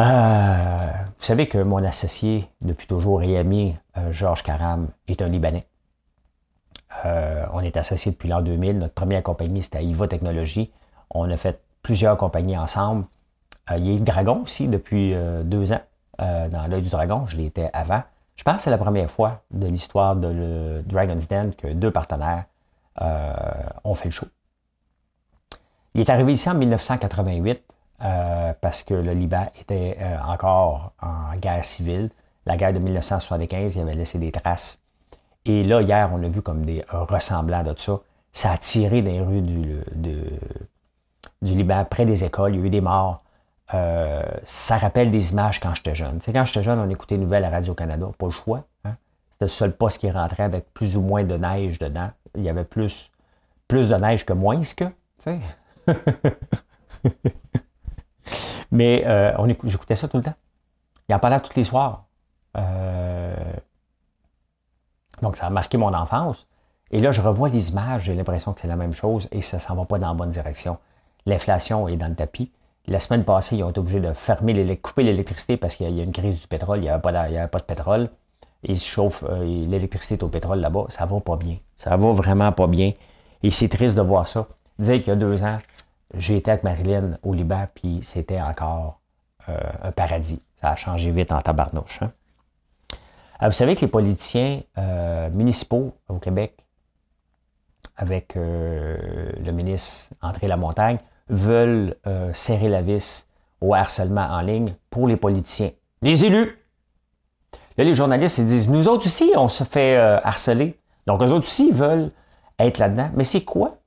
Euh, 0.00 0.86
vous 1.18 1.24
savez 1.24 1.48
que 1.48 1.58
mon 1.58 1.84
associé 1.84 2.48
depuis 2.60 2.86
toujours 2.86 3.22
et 3.22 3.36
ami, 3.36 3.76
euh, 3.98 4.10
Georges 4.10 4.42
Caram, 4.42 4.88
est 5.06 5.20
un 5.22 5.28
Libanais. 5.28 5.66
Euh, 7.04 7.44
on 7.52 7.60
est 7.60 7.76
associé 7.76 8.10
depuis 8.10 8.28
l'an 8.28 8.42
2000. 8.42 8.78
Notre 8.78 8.94
première 8.94 9.22
compagnie, 9.22 9.62
c'était 9.62 9.84
IVA 9.84 10.08
Technologies. 10.08 10.72
On 11.10 11.30
a 11.30 11.36
fait 11.36 11.60
plusieurs 11.82 12.16
compagnies 12.16 12.56
ensemble. 12.56 13.04
il 13.76 13.86
y 13.86 13.90
a 13.90 13.94
eu 13.94 14.00
Dragon 14.00 14.42
aussi 14.42 14.66
depuis 14.66 15.14
deux 15.44 15.72
ans. 15.72 15.80
dans 16.18 16.66
l'œil 16.68 16.82
du 16.82 16.90
dragon, 16.90 17.26
je 17.26 17.36
l'étais 17.36 17.70
avant. 17.72 18.02
Je 18.36 18.44
pense 18.44 18.56
que 18.56 18.62
c'est 18.62 18.70
la 18.70 18.78
première 18.78 19.10
fois 19.10 19.42
de 19.50 19.66
l'histoire 19.66 20.16
de 20.16 20.82
Dragon's 20.86 21.28
Den 21.28 21.54
que 21.54 21.68
deux 21.68 21.90
partenaires 21.90 22.44
euh, 23.00 23.32
ont 23.84 23.94
fait 23.94 24.06
le 24.06 24.10
show. 24.10 24.26
Il 25.94 26.00
est 26.00 26.10
arrivé 26.10 26.32
ici 26.32 26.48
en 26.48 26.54
1988 26.54 27.62
euh, 28.02 28.52
parce 28.60 28.82
que 28.82 28.94
le 28.94 29.12
Liban 29.12 29.46
était 29.60 29.96
euh, 30.00 30.18
encore 30.26 30.92
en 31.00 31.36
guerre 31.36 31.64
civile. 31.64 32.10
La 32.44 32.56
guerre 32.56 32.72
de 32.72 32.78
1975, 32.78 33.76
il 33.76 33.82
avait 33.82 33.94
laissé 33.94 34.18
des 34.18 34.32
traces. 34.32 34.80
Et 35.44 35.62
là, 35.62 35.80
hier, 35.80 36.10
on 36.12 36.22
a 36.22 36.28
vu 36.28 36.42
comme 36.42 36.64
des 36.64 36.84
ressemblants 36.90 37.62
de 37.62 37.74
ça. 37.78 38.00
Ça 38.32 38.52
a 38.52 38.58
tiré 38.58 39.02
dans 39.02 39.10
les 39.10 39.20
rues 39.20 39.42
du, 39.42 39.80
du 41.42 41.54
Liban, 41.54 41.84
près 41.84 42.06
des 42.06 42.24
écoles. 42.24 42.54
Il 42.54 42.60
y 42.60 42.62
a 42.62 42.66
eu 42.66 42.70
des 42.70 42.80
morts. 42.80 43.22
Euh, 43.74 44.22
ça 44.44 44.76
rappelle 44.76 45.10
des 45.10 45.32
images 45.32 45.60
quand 45.60 45.74
j'étais 45.74 45.94
jeune. 45.94 46.20
Tu 46.20 46.32
quand 46.32 46.44
j'étais 46.44 46.62
jeune, 46.62 46.78
on 46.78 46.88
écoutait 46.90 47.16
les 47.16 47.22
nouvelles 47.22 47.44
à 47.44 47.50
Radio-Canada, 47.50 48.06
pas 48.18 48.26
le 48.26 48.32
choix. 48.32 48.64
Hein. 48.84 48.96
C'était 49.32 49.44
le 49.46 49.48
seul 49.48 49.72
poste 49.72 49.98
qui 49.98 50.10
rentrait 50.10 50.42
avec 50.42 50.72
plus 50.74 50.96
ou 50.96 51.00
moins 51.00 51.24
de 51.24 51.36
neige 51.36 51.78
dedans. 51.78 52.10
Il 52.36 52.42
y 52.42 52.48
avait 52.48 52.64
plus, 52.64 53.10
plus 53.68 53.88
de 53.88 53.94
neige 53.94 54.24
que 54.26 54.32
moins 54.32 54.60
que. 54.60 54.84
Mais 58.70 59.04
euh, 59.06 59.32
on 59.38 59.48
j'écoutais 59.64 59.96
ça 59.96 60.08
tout 60.08 60.16
le 60.16 60.22
temps. 60.22 60.34
Il 61.08 61.14
en 61.14 61.18
parlait 61.18 61.40
tous 61.40 61.56
les 61.56 61.64
soirs. 61.64 62.04
Euh, 62.56 63.34
donc, 65.20 65.36
ça 65.36 65.46
a 65.46 65.50
marqué 65.50 65.76
mon 65.76 65.92
enfance. 65.94 66.46
Et 66.90 67.00
là, 67.00 67.10
je 67.10 67.20
revois 67.20 67.48
les 67.48 67.70
images, 67.70 68.02
j'ai 68.02 68.14
l'impression 68.14 68.52
que 68.52 68.60
c'est 68.60 68.68
la 68.68 68.76
même 68.76 68.92
chose 68.92 69.28
et 69.30 69.40
ça 69.40 69.56
ne 69.56 69.62
s'en 69.62 69.74
va 69.74 69.84
pas 69.86 69.98
dans 69.98 70.08
la 70.08 70.14
bonne 70.14 70.30
direction. 70.30 70.78
L'inflation 71.24 71.88
est 71.88 71.96
dans 71.96 72.08
le 72.08 72.14
tapis. 72.14 72.50
La 72.88 72.98
semaine 72.98 73.24
passée, 73.24 73.56
ils 73.56 73.62
ont 73.62 73.70
été 73.70 73.78
obligés 73.78 74.00
de 74.00 74.12
fermer, 74.12 74.76
couper 74.76 75.04
l'électricité 75.04 75.56
parce 75.56 75.76
qu'il 75.76 75.88
y 75.90 76.00
a 76.00 76.02
une 76.02 76.12
crise 76.12 76.40
du 76.40 76.46
pétrole, 76.48 76.78
il 76.78 76.82
n'y 76.82 76.88
avait, 76.88 77.00
pas 77.48 77.58
de 77.58 77.64
pétrole. 77.64 78.10
Ils 78.64 78.80
chauffent, 78.80 79.24
euh, 79.28 79.44
l'électricité 79.44 80.22
au 80.24 80.28
pétrole 80.28 80.60
là-bas, 80.60 80.86
ça 80.88 81.06
va 81.06 81.20
pas 81.20 81.36
bien. 81.36 81.58
Ça 81.78 81.96
va 81.96 82.12
vraiment 82.12 82.50
pas 82.52 82.66
bien. 82.66 82.92
Et 83.42 83.50
c'est 83.50 83.68
triste 83.68 83.94
de 83.94 84.02
voir 84.02 84.26
ça. 84.26 84.48
Dire 84.78 84.98
qu'il 84.98 85.08
y 85.08 85.10
a 85.10 85.16
deux 85.16 85.42
ans, 85.42 85.58
j'ai 86.14 86.36
été 86.36 86.50
avec 86.50 86.64
Marilyn 86.64 87.18
au 87.22 87.34
Liban, 87.34 87.66
puis 87.72 88.00
c'était 88.02 88.40
encore 88.40 89.00
euh, 89.48 89.58
un 89.82 89.92
paradis. 89.92 90.40
Ça 90.60 90.70
a 90.70 90.76
changé 90.76 91.10
vite 91.10 91.32
en 91.32 91.40
tabarnouche. 91.40 92.00
Hein. 92.02 92.12
Euh, 93.42 93.46
vous 93.46 93.52
savez 93.52 93.76
que 93.76 93.82
les 93.82 93.88
politiciens 93.88 94.62
municipaux 95.32 95.94
au 96.08 96.18
Québec, 96.18 96.56
avec 97.96 98.34
le 98.36 99.50
ministre 99.50 100.14
André 100.20 100.46
Lamontagne, 100.46 100.98
veulent 101.28 101.96
euh, 102.06 102.32
serrer 102.34 102.68
la 102.68 102.82
vis 102.82 103.26
au 103.60 103.74
harcèlement 103.74 104.26
en 104.26 104.40
ligne 104.40 104.74
pour 104.90 105.06
les 105.06 105.16
politiciens. 105.16 105.70
Les 106.02 106.24
élus. 106.24 106.58
Là, 107.78 107.84
les 107.84 107.94
journalistes, 107.94 108.38
ils 108.38 108.46
disent, 108.46 108.68
nous 108.68 108.88
autres 108.88 109.06
aussi, 109.06 109.32
on 109.36 109.48
se 109.48 109.64
fait 109.64 109.96
euh, 109.96 110.20
harceler. 110.22 110.78
Donc, 111.06 111.22
eux 111.22 111.32
autres 111.32 111.46
aussi, 111.46 111.68
ils 111.68 111.74
veulent 111.74 112.10
être 112.58 112.78
là-dedans. 112.78 113.10
Mais 113.14 113.24
c'est 113.24 113.44
quoi 113.44 113.78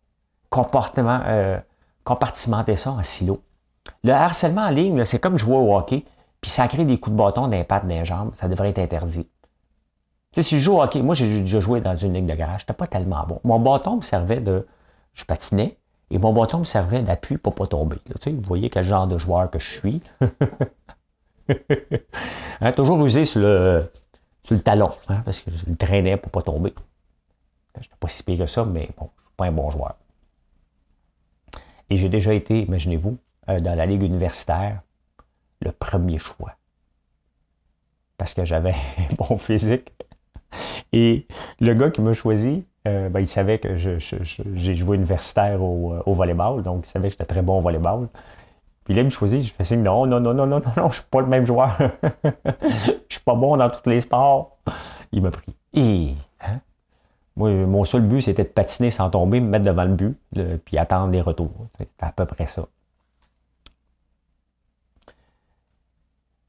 comportement, 0.49 1.21
euh, 1.25 1.59
compartimenter 2.03 2.75
ça 2.75 2.91
en 2.91 3.03
silo? 3.03 3.41
Le 4.03 4.13
harcèlement 4.13 4.63
en 4.63 4.69
ligne, 4.69 5.05
c'est 5.05 5.19
comme 5.19 5.37
jouer 5.37 5.57
au 5.57 5.75
hockey, 5.75 6.05
puis 6.41 6.49
ça 6.49 6.67
crée 6.67 6.85
des 6.85 6.99
coups 6.99 7.15
de 7.15 7.21
bâton 7.21 7.47
les 7.47 7.63
pattes, 7.63 7.83
les 7.85 8.05
jambes. 8.05 8.31
Ça 8.35 8.47
devrait 8.47 8.69
être 8.69 8.79
interdit. 8.79 9.25
Tu 10.31 10.41
sais, 10.41 10.49
si 10.49 10.59
je 10.59 10.63
joue 10.63 10.77
au 10.77 10.81
hockey, 10.81 11.01
moi, 11.01 11.15
j'ai 11.15 11.41
déjà 11.41 11.59
joué 11.59 11.81
dans 11.81 11.95
une 11.95 12.13
ligne 12.13 12.27
de 12.27 12.33
garage. 12.33 12.61
C'était 12.61 12.73
pas 12.73 12.87
tellement 12.87 13.25
bon. 13.27 13.39
Mon 13.43 13.59
bâton 13.59 13.97
me 13.97 14.01
servait 14.01 14.39
de... 14.39 14.67
Je 15.13 15.23
patinais, 15.23 15.77
et 16.11 16.17
mon 16.17 16.33
bâton 16.33 16.59
me 16.59 16.63
servait 16.65 17.01
d'appui 17.01 17.37
pour 17.37 17.53
ne 17.53 17.57
pas 17.57 17.67
tomber. 17.67 17.97
vous 18.25 18.41
voyez 18.41 18.69
quel 18.69 18.83
genre 18.83 19.07
de 19.07 19.17
joueur 19.17 19.49
que 19.49 19.59
je 19.59 19.69
suis. 19.69 20.01
Hein, 22.61 22.71
toujours 22.71 23.05
usé 23.05 23.25
sur 23.25 23.41
le, 23.41 23.91
le 24.49 24.61
talon, 24.61 24.91
hein, 25.09 25.21
parce 25.25 25.41
que 25.41 25.51
je 25.51 25.65
le 25.67 25.75
traînais 25.75 26.17
pour 26.17 26.29
ne 26.29 26.31
pas 26.31 26.41
tomber. 26.41 26.73
Je 27.75 27.81
n'étais 27.81 27.95
pas 27.99 28.07
si 28.07 28.23
pire 28.23 28.39
que 28.39 28.45
ça, 28.45 28.63
mais 28.63 28.89
bon, 28.97 29.09
je 29.17 29.21
ne 29.21 29.27
suis 29.27 29.35
pas 29.35 29.45
un 29.45 29.51
bon 29.51 29.69
joueur. 29.69 29.95
Et 31.89 31.97
j'ai 31.97 32.09
déjà 32.09 32.33
été, 32.33 32.61
imaginez-vous, 32.61 33.17
euh, 33.49 33.59
dans 33.59 33.75
la 33.75 33.85
ligue 33.85 34.03
universitaire, 34.03 34.81
le 35.61 35.71
premier 35.71 36.17
choix. 36.17 36.55
Parce 38.17 38.33
que 38.33 38.45
j'avais 38.45 38.75
un 38.97 39.15
bon 39.17 39.37
physique. 39.37 39.91
Et 40.93 41.27
le 41.59 41.73
gars 41.73 41.91
qui 41.91 42.01
m'a 42.01 42.13
choisi, 42.13 42.65
euh, 42.87 43.09
ben, 43.09 43.19
il 43.19 43.27
savait 43.27 43.57
que 43.59 43.77
j'ai 43.77 44.75
joué 44.75 44.97
universitaire 44.97 45.61
au, 45.61 45.93
euh, 45.93 46.03
au, 46.05 46.13
volleyball, 46.13 46.61
donc 46.61 46.85
il 46.85 46.89
savait 46.89 47.07
que 47.07 47.13
j'étais 47.13 47.25
très 47.25 47.41
bon 47.41 47.57
au 47.57 47.61
volleyball. 47.61 48.07
Puis 48.83 48.93
là, 48.93 49.01
il 49.01 49.05
me 49.05 49.09
choisit, 49.09 49.41
je 49.41 49.51
fais 49.51 49.63
signe, 49.63 49.81
non, 49.81 50.05
non, 50.05 50.19
non, 50.19 50.33
non, 50.35 50.45
non, 50.45 50.59
non, 50.59 50.71
non, 50.77 50.89
je 50.89 50.95
suis 50.95 51.03
pas 51.09 51.21
le 51.21 51.27
même 51.27 51.45
joueur. 51.45 51.75
je 52.23 52.91
suis 53.09 53.23
pas 53.23 53.33
bon 53.33 53.57
dans 53.57 53.69
tous 53.69 53.89
les 53.89 54.01
sports. 54.01 54.57
Il 55.11 55.23
m'a 55.23 55.31
pris. 55.31 55.55
Et, 55.73 56.13
hein? 56.41 56.59
Moi, 57.35 57.49
mon 57.65 57.83
seul 57.83 58.01
but, 58.01 58.21
c'était 58.21 58.43
de 58.43 58.49
patiner 58.49 58.91
sans 58.91 59.09
tomber, 59.09 59.39
me 59.39 59.49
mettre 59.49 59.65
devant 59.65 59.83
le 59.83 59.95
but, 59.95 60.17
puis 60.63 60.77
attendre 60.77 61.11
les 61.11 61.21
retours. 61.21 61.67
C'était 61.77 61.91
à 62.05 62.11
peu 62.11 62.25
près 62.25 62.45
ça. 62.45 62.67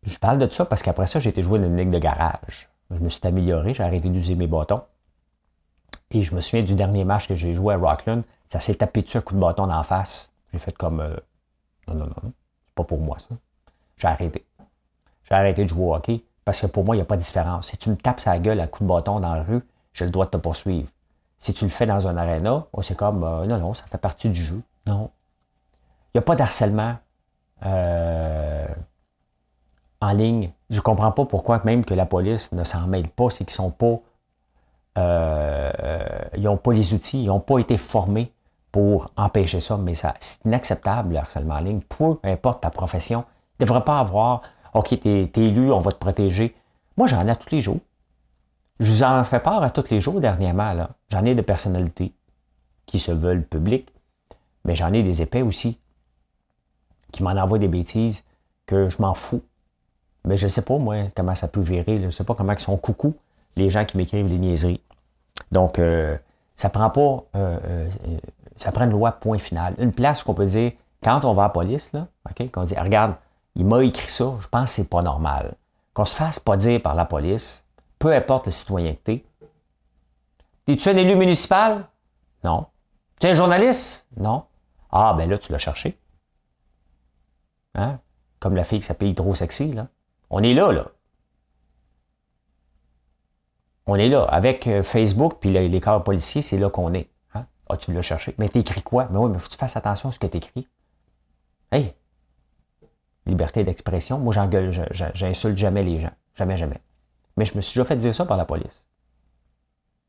Je 0.03 0.19
parle 0.19 0.39
de 0.39 0.49
ça 0.49 0.65
parce 0.65 0.83
qu'après 0.83 1.07
ça, 1.07 1.19
j'ai 1.19 1.31
été 1.31 1.43
joué 1.43 1.59
dans 1.59 1.67
une 1.67 1.77
ligue 1.77 1.91
de 1.91 1.99
garage. 1.99 2.69
Je 2.91 2.99
me 2.99 3.09
suis 3.09 3.27
amélioré, 3.27 3.75
j'ai 3.75 3.83
arrêté 3.83 4.09
d'user 4.09 4.37
mes 4.37 4.47
bâtons. 4.47 4.83
Et 6.11 6.23
je 6.23 6.35
me 6.35 6.41
souviens 6.41 6.65
du 6.65 6.75
dernier 6.75 7.05
match 7.05 7.27
que 7.27 7.35
j'ai 7.35 7.55
joué 7.55 7.75
à 7.75 7.77
Rockland, 7.77 8.23
ça 8.51 8.61
s'est 8.61 8.77
tapé 8.77 9.03
dessus 9.03 9.19
un 9.19 9.21
coup 9.21 9.35
de 9.35 9.41
bâton 9.41 9.71
en 9.71 9.83
face. 9.83 10.31
J'ai 10.53 10.59
fait 10.59 10.77
comme 10.77 11.01
euh, 11.01 11.17
non, 11.89 11.95
non, 11.95 12.07
non, 12.07 12.33
c'est 12.67 12.75
pas 12.75 12.85
pour 12.85 13.01
moi 13.01 13.19
ça. 13.19 13.35
J'ai 13.97 14.09
arrêté. 14.09 14.47
J'ai 15.25 15.35
arrêté 15.35 15.65
de 15.65 15.69
jouer 15.69 15.85
au 15.85 15.95
hockey 15.95 16.23
parce 16.45 16.61
que 16.61 16.67
pour 16.67 16.85
moi, 16.85 16.95
il 16.95 16.99
n'y 16.99 17.03
a 17.03 17.07
pas 17.07 17.17
de 17.17 17.23
différence. 17.23 17.69
Si 17.69 17.77
tu 17.77 17.91
me 17.91 17.97
tapes 17.97 18.21
sa 18.21 18.39
gueule 18.39 18.61
à 18.61 18.69
coup 18.69 18.85
de 18.85 18.89
bâton 18.89 19.19
dans 19.21 19.35
la 19.35 19.43
rue, 19.43 19.63
j'ai 19.95 20.05
le 20.05 20.11
droit 20.11 20.27
de 20.27 20.31
te 20.31 20.37
poursuivre. 20.37 20.89
Si 21.39 21.53
tu 21.53 21.65
le 21.65 21.71
fais 21.71 21.87
dans 21.87 22.07
un 22.07 22.17
aréna, 22.17 22.67
oh, 22.73 22.83
c'est 22.83 22.97
comme 22.97 23.25
euh, 23.25 23.47
non, 23.47 23.59
non, 23.59 23.75
ça 23.75 23.85
fait 23.91 23.99
partie 23.99 24.29
du 24.29 24.43
jeu. 24.43 24.63
Non. 24.87 25.11
Il 26.15 26.19
n'y 26.19 26.21
a 26.21 26.23
pas 26.23 26.37
d'harcèlement 26.37 26.97
euh, 27.65 28.67
en 30.01 30.13
ligne. 30.13 30.53
Je 30.71 30.77
ne 30.77 30.81
comprends 30.81 31.13
pas 31.13 31.25
pourquoi 31.25 31.61
même 31.65 31.85
que 31.85 31.95
la 31.95 32.07
police 32.07 32.53
ne 32.53 32.65
s'en 32.65 32.87
mêle 32.87 33.09
pas, 33.09 33.31
c'est 33.31 33.45
qu'ils 33.45 33.55
sont 33.55 33.71
pas. 33.71 34.01
Euh, 34.97 35.71
ils 36.37 36.45
n'ont 36.45 36.57
pas 36.57 36.73
les 36.73 36.95
outils, 36.95 37.23
ils 37.23 37.27
n'ont 37.27 37.41
pas 37.41 37.59
été 37.59 37.77
formés 37.77 38.33
pour 38.73 39.11
empêcher 39.17 39.61
ça, 39.61 39.77
mais 39.77 39.95
c'est 39.95 40.45
inacceptable 40.45 41.15
le 41.15 41.19
harcèlement 41.19 41.55
en 41.55 41.61
ligne, 41.61 41.81
peu 41.81 42.17
importe 42.25 42.63
ta 42.63 42.71
profession. 42.71 43.25
Il 43.59 43.63
ne 43.63 43.67
devrait 43.67 43.85
pas 43.85 43.99
avoir 44.01 44.43
OK, 44.75 45.01
tu 45.01 45.09
es, 45.09 45.31
élu, 45.37 45.73
on 45.73 45.81
va 45.81 45.93
te 45.93 45.99
protéger. 45.99 46.55
Moi, 46.97 47.07
j'en 47.07 47.27
ai 47.27 47.37
tous 47.37 47.51
les 47.55 47.63
jours. 47.63 47.81
Je 48.79 48.91
vous 48.91 49.03
en 49.03 49.25
fais 49.25 49.41
part 49.41 49.63
à 49.63 49.71
tous 49.71 49.89
les 49.91 50.03
jours 50.03 50.21
dernièrement. 50.21 50.89
J'en 51.11 51.25
ai 51.25 51.35
de 51.35 51.41
personnalités 51.41 52.13
qui 52.85 52.99
se 52.99 53.11
veulent 53.11 53.45
publiques, 53.45 53.93
mais 54.65 54.75
j'en 54.75 54.93
ai 54.93 55.03
des 55.03 55.23
épais 55.23 55.43
aussi 55.43 55.79
qui 57.13 57.23
m'en 57.23 57.31
envoient 57.31 57.59
des 57.59 57.69
bêtises 57.69 58.23
que 58.67 58.91
je 58.91 59.01
m'en 59.01 59.15
fous. 59.15 59.43
Mais 60.27 60.37
je 60.37 60.45
ne 60.45 60.51
sais 60.51 60.63
pas, 60.63 60.77
moi, 60.77 61.05
comment 61.15 61.35
ça 61.35 61.49
peut 61.49 61.61
virer. 61.61 61.99
Je 61.99 62.07
ne 62.07 62.11
sais 62.11 62.25
pas 62.25 62.35
comment 62.35 62.53
ils 62.53 62.59
sont 62.59 62.77
coucou, 62.77 63.15
les 63.57 63.71
gens 63.71 63.85
qui 63.85 63.97
m'écrivent 63.97 64.29
des 64.29 64.39
niaiseries. 64.39 64.81
Donc, 65.51 65.79
euh, 65.79 66.17
ça 66.57 66.71
prend 66.71 66.91
pas. 66.91 67.25
Euh, 67.35 67.59
euh, 67.65 67.89
ça 68.57 68.73
prend 68.73 68.85
une 68.85 68.91
loi 68.91 69.13
point 69.13 69.39
final. 69.39 69.75
Une 69.79 69.93
place 69.93 70.23
qu'on 70.23 70.35
peut 70.35 70.47
dire, 70.47 70.73
quand 71.03 71.25
on 71.25 71.33
va 71.33 71.45
à 71.45 71.47
la 71.47 71.51
police, 71.51 71.93
là, 71.93 72.09
OK, 72.29 72.51
qu'on 72.51 72.65
dit, 72.65 72.75
regarde, 72.75 73.17
il 73.55 73.67
m'a 73.67 73.83
écrit 73.85 74.11
ça, 74.11 74.35
je 74.41 74.49
pense 74.49 74.71
que 74.71 74.77
c'est 74.77 74.89
pas 74.89 75.03
normal. 75.03 75.55
Qu'on 75.95 76.05
se 76.05 76.17
fasse 76.17 76.39
pas 76.39 76.57
dire 76.57 76.81
par 76.83 76.95
la 76.95 77.05
police, 77.05 77.65
peu 77.99 78.15
importe 78.15 78.47
la 78.47 78.53
citoyenneté. 78.53 79.27
Es-tu 80.67 80.89
un 80.89 80.97
élu 80.97 81.17
municipal? 81.17 81.87
Non. 82.45 82.67
Tu 83.21 83.27
es 83.27 83.31
un 83.31 83.35
journaliste? 83.35 84.07
Non. 84.17 84.45
Ah, 84.91 85.15
ben 85.17 85.29
là, 85.29 85.39
tu 85.39 85.53
l'as 85.53 85.59
cherché. 85.59 85.99
Hein? 87.75 87.99
Comme 88.41 88.57
la 88.57 88.65
fille 88.65 88.81
qui 88.81 88.87
s'appelle 88.87 89.15
trop 89.15 89.35
sexy, 89.35 89.73
là. 89.73 89.89
On 90.31 90.43
est 90.43 90.55
là, 90.55 90.73
là. 90.73 90.87
On 93.87 93.97
est 93.97 94.09
là. 94.09 94.25
Avec 94.25 94.67
euh, 94.67 94.83
Facebook 94.83 95.37
puis 95.41 95.51
les 95.51 95.81
corps 95.81 96.03
policiers, 96.03 96.43
c'est 96.43 96.59
là 96.59 96.71
qu'on 96.71 96.93
est. 96.95 97.09
Hein? 97.35 97.47
Ah, 97.69 97.77
tu 97.77 97.93
l'as 97.93 98.03
cherché. 98.03 98.35
Mais 98.39 98.49
t'écris 98.49 98.83
quoi? 98.83 99.09
Mais 99.11 99.19
oui, 99.19 99.31
mais 99.31 99.39
faut 99.39 99.47
que 99.47 99.53
tu 99.53 99.59
fasses 99.59 99.77
attention 99.77 100.09
à 100.09 100.13
ce 100.13 100.19
que 100.19 100.27
tu 100.27 100.37
écris. 100.39 100.69
Hey! 101.71 101.95
liberté 103.27 103.65
d'expression. 103.65 104.19
Moi, 104.19 104.33
j'engueule, 104.33 104.89
j'insulte 105.15 105.59
jamais 105.59 105.83
les 105.83 105.99
gens. 105.99 106.13
Jamais, 106.35 106.57
jamais. 106.57 106.81
Mais 107.37 107.45
je 107.45 107.55
me 107.57 107.61
suis 107.61 107.79
déjà 107.79 107.85
fait 107.85 107.97
dire 107.97 108.15
ça 108.15 108.25
par 108.25 108.37
la 108.37 108.45
police. 108.45 108.85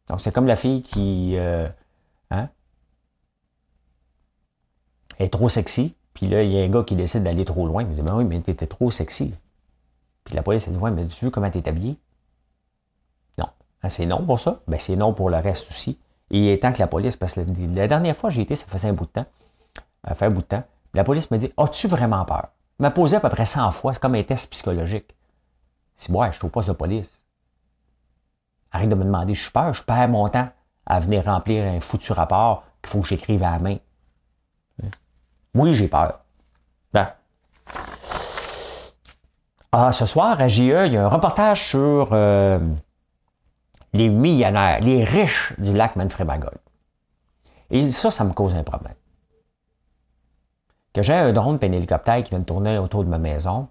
Donc, 0.08 0.22
c'est 0.22 0.32
comme 0.32 0.48
la 0.48 0.56
fille 0.56 0.84
qui 0.84 1.34
euh, 1.36 1.68
hein, 2.32 2.50
est 5.20 5.34
trop 5.34 5.50
sexy, 5.50 5.96
puis 6.14 6.28
là, 6.28 6.44
il 6.44 6.52
y 6.52 6.60
a 6.60 6.64
un 6.64 6.70
gars 6.70 6.84
qui 6.84 6.96
décide 6.96 7.24
d'aller 7.24 7.44
trop 7.44 7.68
loin. 7.68 7.82
Il 7.82 7.90
me 7.90 7.96
dit, 7.96 8.02
ben 8.02 8.16
oui, 8.16 8.24
mais 8.24 8.40
t'étais 8.40 8.68
trop 8.68 8.90
sexy. 8.92 9.34
Puis 10.24 10.36
la 10.36 10.44
police, 10.44 10.68
elle 10.68 10.74
dit, 10.74 10.80
ouais, 10.80 10.92
mais 10.92 11.06
tu 11.08 11.26
veux 11.26 11.32
comment 11.32 11.50
t'es 11.50 11.68
habillé? 11.68 11.98
Ah, 13.88 13.90
c'est 13.90 14.06
non 14.06 14.22
pour 14.22 14.38
ça? 14.38 14.60
Ben, 14.68 14.78
c'est 14.82 14.98
non 14.98 15.14
pour 15.14 15.30
le 15.30 15.38
reste 15.38 15.70
aussi. 15.70 15.98
Et 16.30 16.60
temps 16.60 16.74
que 16.74 16.80
la 16.80 16.88
police, 16.88 17.16
parce 17.16 17.32
que 17.32 17.40
la, 17.74 17.88
dernière 17.88 18.18
fois 18.18 18.30
j'ai 18.30 18.42
été, 18.42 18.58
ça 18.58 18.66
faisait 18.68 18.90
un 18.90 18.94
bout 18.94 19.06
de 19.06 19.12
temps, 19.12 19.26
ça 20.06 20.14
fait 20.14 20.26
un 20.26 20.30
bout 20.30 20.42
de 20.42 20.48
temps, 20.48 20.64
la 20.94 21.06
police 21.06 21.32
me 21.32 21.38
dit, 21.38 21.54
as-tu 21.56 21.88
vraiment 21.88 22.26
peur? 22.26 22.50
m'a 22.80 22.92
posé 22.92 23.16
à 23.16 23.22
peu 23.22 23.30
près 23.30 23.46
100 23.46 23.72
fois, 23.72 23.94
c'est 23.94 24.02
comme 24.02 24.16
un 24.16 24.24
test 24.24 24.52
psychologique. 24.52 25.16
Si 25.96 26.12
moi, 26.12 26.30
je 26.32 26.36
suis 26.36 26.46
au 26.46 26.50
poste 26.50 26.68
de 26.68 26.74
police. 26.74 27.10
Arrête 28.74 28.90
de 28.90 28.96
me 28.96 29.06
demander, 29.06 29.34
je 29.34 29.42
suis 29.42 29.52
peur, 29.52 29.74
je 29.74 29.82
perds 29.84 30.10
mon 30.10 30.28
temps 30.28 30.50
à 30.86 31.00
venir 31.00 31.24
remplir 31.24 31.66
un 31.66 31.80
foutu 31.80 32.12
rapport 32.12 32.66
qu'il 32.82 32.90
faut 32.90 33.00
que 33.00 33.08
j'écrive 33.08 33.42
à 33.42 33.52
la 33.52 33.60
main. 33.60 33.78
Oui, 35.56 35.74
j'ai 35.74 35.88
peur. 35.88 36.20
Ben. 36.92 37.08
Ah, 39.72 39.94
ce 39.94 40.06
soir, 40.06 40.42
à 40.42 40.50
JE, 40.50 40.60
il 40.60 40.94
y 40.94 40.98
a 40.98 41.06
un 41.06 41.08
reportage 41.08 41.70
sur 41.70 42.10
euh, 42.12 42.60
les 43.98 44.10
millionnaires, 44.10 44.80
les 44.82 45.04
riches 45.04 45.54
du 45.58 45.74
lac 45.74 45.96
Manfred-Magog. 45.96 46.56
Et 47.70 47.92
ça, 47.92 48.12
ça 48.12 48.24
me 48.24 48.32
cause 48.32 48.56
un 48.56 48.64
problème 48.64 48.96
que 50.98 51.04
j'ai 51.04 51.14
un 51.14 51.32
drone 51.32 51.60
un 51.62 51.72
hélicoptère 51.72 52.24
qui 52.24 52.32
vient 52.32 52.42
tourner 52.42 52.80
autour 52.80 53.04
de 53.04 53.10
ma 53.10 53.20
maison, 53.20 53.68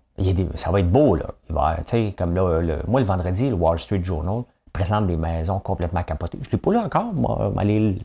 ça 0.54 0.70
va 0.70 0.78
être 0.78 0.90
beau, 0.90 1.16
là. 1.16 1.26
Va, 1.48 1.78
comme 2.16 2.36
là, 2.36 2.80
moi, 2.86 3.00
le 3.00 3.06
vendredi, 3.06 3.48
le 3.48 3.56
Wall 3.56 3.80
Street 3.80 4.02
Journal 4.04 4.44
présente 4.72 5.08
des 5.08 5.16
maisons 5.16 5.58
complètement 5.58 6.04
capotées. 6.04 6.38
Je 6.42 6.46
ne 6.46 6.52
l'ai 6.52 6.58
pas 6.58 6.72
là 6.72 6.82
encore, 6.82 7.12
moi, 7.12 7.52
aller 7.56 7.98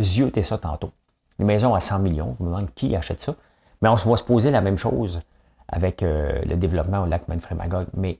zioter 0.00 0.42
ça 0.42 0.58
tantôt. 0.58 0.90
Des 1.38 1.46
maisons 1.46 1.74
à 1.74 1.80
100 1.80 2.00
millions, 2.00 2.36
je 2.38 2.44
me 2.44 2.50
demande 2.50 2.68
qui 2.74 2.94
achète 2.94 3.22
ça. 3.22 3.34
Mais 3.80 3.88
on 3.88 3.94
va 3.94 4.16
se 4.18 4.24
poser 4.24 4.50
la 4.50 4.60
même 4.60 4.76
chose 4.76 5.22
avec 5.68 6.02
euh, 6.02 6.42
le 6.44 6.56
développement 6.56 7.02
au 7.02 7.06
lac 7.06 7.28
Manfred-Magog. 7.28 7.86
Mais 7.94 8.18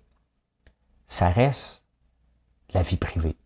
ça 1.06 1.28
reste 1.28 1.82
la 2.72 2.80
vie 2.80 2.96
privée. 2.96 3.36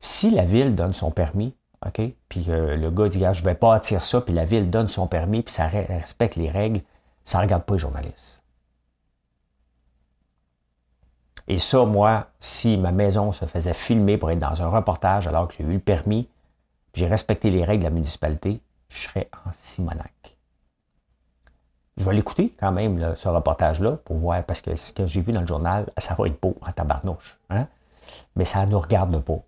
Si 0.00 0.30
la 0.30 0.44
ville 0.44 0.74
donne 0.74 0.92
son 0.92 1.10
permis, 1.10 1.54
OK? 1.86 2.00
Puis 2.28 2.44
le 2.46 2.90
gars 2.90 3.08
dit, 3.08 3.20
je 3.20 3.40
ne 3.40 3.44
vais 3.44 3.54
pas 3.54 3.74
attirer 3.74 4.02
ça, 4.02 4.20
puis 4.20 4.34
la 4.34 4.44
ville 4.44 4.70
donne 4.70 4.88
son 4.88 5.06
permis, 5.06 5.42
puis 5.42 5.52
ça 5.52 5.66
respecte 5.68 6.36
les 6.36 6.50
règles, 6.50 6.82
ça 7.24 7.38
ne 7.38 7.42
regarde 7.44 7.64
pas 7.64 7.74
les 7.74 7.80
journalistes. 7.80 8.42
Et 11.46 11.58
ça, 11.58 11.84
moi, 11.84 12.28
si 12.40 12.76
ma 12.76 12.92
maison 12.92 13.32
se 13.32 13.46
faisait 13.46 13.74
filmer 13.74 14.18
pour 14.18 14.30
être 14.30 14.38
dans 14.38 14.62
un 14.62 14.68
reportage 14.68 15.26
alors 15.26 15.48
que 15.48 15.54
j'ai 15.54 15.64
eu 15.64 15.74
le 15.74 15.78
permis, 15.78 16.28
puis 16.92 17.00
j'ai 17.00 17.08
respecté 17.08 17.50
les 17.50 17.64
règles 17.64 17.84
de 17.84 17.88
la 17.88 17.94
municipalité, 17.94 18.60
je 18.90 19.08
serais 19.08 19.30
en 19.46 19.50
Simonac. 19.54 20.36
Je 21.96 22.04
vais 22.04 22.14
l'écouter 22.14 22.54
quand 22.60 22.70
même, 22.70 23.16
ce 23.16 23.28
reportage-là, 23.28 23.92
pour 24.04 24.16
voir, 24.16 24.44
parce 24.44 24.60
que 24.60 24.76
ce 24.76 24.92
que 24.92 25.06
j'ai 25.06 25.20
vu 25.20 25.32
dans 25.32 25.40
le 25.40 25.46
journal, 25.46 25.90
ça 25.96 26.14
va 26.14 26.26
être 26.26 26.40
beau 26.40 26.54
en 26.60 26.70
tabarnouche. 26.70 27.38
Hein? 27.50 27.66
Mais 28.36 28.44
ça 28.44 28.64
ne 28.66 28.70
nous 28.70 28.78
regarde 28.78 29.18
pas 29.22 29.42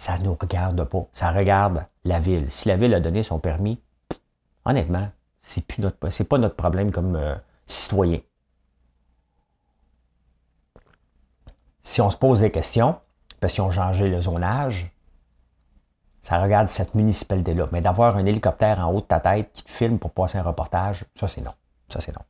ça 0.00 0.16
ne 0.16 0.24
nous 0.24 0.34
regarde 0.40 0.82
pas. 0.84 1.06
Ça 1.12 1.30
regarde 1.30 1.84
la 2.04 2.20
ville. 2.20 2.50
Si 2.50 2.68
la 2.68 2.76
ville 2.76 2.94
a 2.94 3.00
donné 3.00 3.22
son 3.22 3.38
permis, 3.38 3.78
honnêtement, 4.64 5.10
c'est 5.42 5.62
c'est 6.08 6.24
pas 6.24 6.38
notre 6.38 6.56
problème 6.56 6.90
comme 6.90 7.16
euh, 7.16 7.34
citoyen. 7.66 8.20
Si 11.82 12.00
on 12.00 12.08
se 12.08 12.16
pose 12.16 12.40
des 12.40 12.50
questions, 12.50 12.98
parce 13.40 13.52
qu'ils 13.52 13.62
ont 13.62 13.70
changé 13.70 14.08
le 14.08 14.20
zonage, 14.20 14.90
ça 16.22 16.40
regarde 16.40 16.70
cette 16.70 16.94
municipalité-là. 16.94 17.68
Mais 17.70 17.82
d'avoir 17.82 18.16
un 18.16 18.24
hélicoptère 18.24 18.78
en 18.80 18.90
haut 18.94 19.02
de 19.02 19.06
ta 19.06 19.20
tête 19.20 19.52
qui 19.52 19.64
te 19.64 19.70
filme 19.70 19.98
pour 19.98 20.12
passer 20.12 20.38
un 20.38 20.42
reportage, 20.42 21.04
ça 21.14 21.28
c'est 21.28 21.42
non. 21.42 21.52
Ça 21.90 22.00
c'est 22.00 22.16
non. 22.16 22.24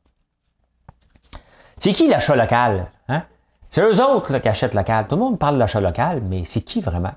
C'est 1.77 1.93
qui 1.93 2.09
l'achat 2.09 2.35
local? 2.35 2.91
Hein? 3.07 3.23
C'est 3.69 3.81
eux 3.81 4.03
autres 4.03 4.39
qui 4.39 4.49
achètent 4.49 4.73
local. 4.73 5.07
Tout 5.07 5.15
le 5.15 5.21
monde 5.21 5.39
parle 5.39 5.53
de 5.53 5.59
l'achat 5.59 5.79
local, 5.79 6.21
mais 6.21 6.43
c'est 6.43 6.63
qui 6.63 6.81
vraiment? 6.81 7.13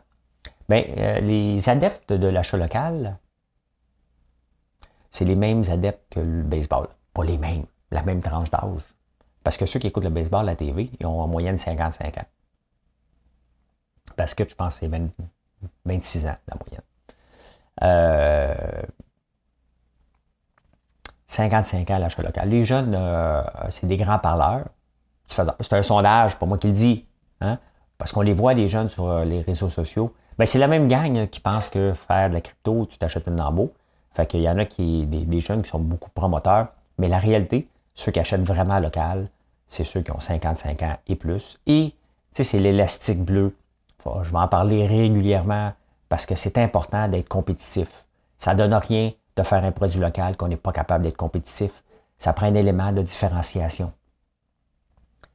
Bien, 0.69 0.85
euh, 0.97 1.21
les 1.21 1.69
adeptes 1.69 2.13
de 2.13 2.29
l'achat 2.29 2.57
local, 2.57 3.19
c'est 5.11 5.25
les 5.25 5.37
mêmes 5.37 5.63
adeptes 5.69 6.15
que 6.15 6.21
le 6.21 6.43
baseball. 6.43 6.89
Pas 7.13 7.25
les 7.25 7.39
mêmes, 7.39 7.67
la 7.91 8.03
même 8.03 8.23
tranche 8.23 8.51
d'âge. 8.51 8.81
Parce 9.45 9.57
que 9.57 9.67
ceux 9.67 9.79
qui 9.79 9.87
écoutent 9.87 10.05
le 10.05 10.11
baseball 10.11 10.41
à 10.41 10.53
la 10.53 10.57
TV, 10.57 10.91
ils 10.99 11.07
ont 11.07 11.21
en 11.21 11.29
moyenne 11.29 11.59
55 11.59 12.19
ans. 12.19 12.25
Parce 14.17 14.35
que 14.35 14.49
je 14.49 14.55
pense 14.55 14.81
que 14.81 14.87
c'est 14.87 15.01
26 15.85 16.27
ans 16.27 16.37
la 16.49 16.57
moyenne. 16.57 16.83
Euh, 17.83 18.83
55 21.29 21.91
ans 21.91 21.99
l'achat 21.99 22.23
local. 22.23 22.49
Les 22.49 22.65
jeunes, 22.65 22.95
euh, 22.95 23.43
c'est 23.71 23.87
des 23.87 23.97
grands 23.97 24.19
parleurs. 24.19 24.67
C'est 25.27 25.73
un 25.73 25.83
sondage, 25.83 26.39
pas 26.39 26.47
moi 26.47 26.59
qui 26.59 26.69
le 26.69 26.73
dis. 26.73 27.07
Hein? 27.41 27.59
Parce 27.99 28.13
qu'on 28.13 28.23
les 28.23 28.33
voit, 28.33 28.55
les 28.55 28.69
jeunes, 28.69 28.89
sur 28.89 29.09
euh, 29.09 29.25
les 29.25 29.41
réseaux 29.41 29.71
sociaux. 29.71 30.15
Ben, 30.39 30.47
c'est 30.47 30.59
la 30.59 30.67
même 30.67 30.89
gang 30.89 31.29
qui 31.29 31.39
pense 31.39 31.69
que 31.69 31.93
faire 31.93 32.29
de 32.29 32.35
la 32.35 32.41
crypto, 32.41 32.87
tu 32.91 32.99
t'achètes 32.99 33.27
une 33.29 33.37
lambeau. 33.37 33.73
Fait 34.13 34.27
qu'il 34.27 34.41
y 34.41 34.49
en 34.49 34.59
a 34.59 34.65
qui, 34.65 35.07
des, 35.07 35.41
jeunes 35.41 35.63
qui 35.63 35.71
sont 35.71 35.79
beaucoup 35.79 36.11
promoteurs. 36.11 36.69
Mais 36.99 37.09
la 37.09 37.19
réalité, 37.19 37.69
ceux 37.95 38.11
qui 38.11 38.21
achètent 38.21 38.43
vraiment 38.43 38.79
local, 38.81 39.29
c'est 39.69 39.85
ceux 39.85 40.03
qui 40.03 40.11
ont 40.11 40.21
55 40.21 40.83
ans 40.83 40.97
et 41.07 41.17
plus. 41.17 41.59
Et, 41.67 41.95
tu 42.35 42.37
sais, 42.37 42.45
c'est 42.45 42.59
l'élastique 42.59 43.25
bleu. 43.25 43.57
je 44.05 44.31
vais 44.31 44.39
en 44.39 44.49
parler 44.49 44.87
régulièrement 44.87 45.73
parce 46.09 46.27
que 46.27 46.35
c'est 46.37 46.59
important 46.59 47.09
d'être 47.09 47.29
compétitif. 47.29 48.05
Ça 48.39 48.55
donne 48.55 48.75
rien 48.75 49.13
de 49.37 49.43
faire 49.43 49.65
un 49.65 49.73
produit 49.73 50.01
local 50.01 50.37
qu'on 50.37 50.49
n'est 50.49 50.57
pas 50.57 50.73
capable 50.73 51.05
d'être 51.05 51.17
compétitif. 51.17 51.83
Ça 52.19 52.33
prend 52.33 52.47
un 52.47 52.55
élément 52.55 52.93
de 52.93 53.03
différenciation. 53.03 53.93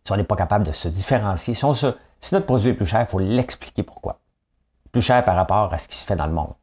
Si 0.04 0.12
on 0.12 0.18
n'est 0.18 0.24
pas 0.24 0.38
capable 0.38 0.66
de 0.66 0.72
se 0.72 0.88
différencier, 0.88 1.54
si, 1.54 1.66
si 2.22 2.34
notre 2.34 2.46
produit 2.46 2.70
est 2.70 2.74
plus 2.74 2.86
cher, 2.86 3.02
il 3.02 3.08
faut 3.08 3.20
l'expliquer 3.20 3.84
pourquoi. 3.84 4.20
Plus 4.92 5.02
cher 5.02 5.24
par 5.24 5.36
rapport 5.36 5.74
à 5.74 5.78
ce 5.78 5.88
qui 5.88 5.98
se 5.98 6.06
fait 6.06 6.16
dans 6.16 6.26
le 6.26 6.34
monde. 6.34 6.54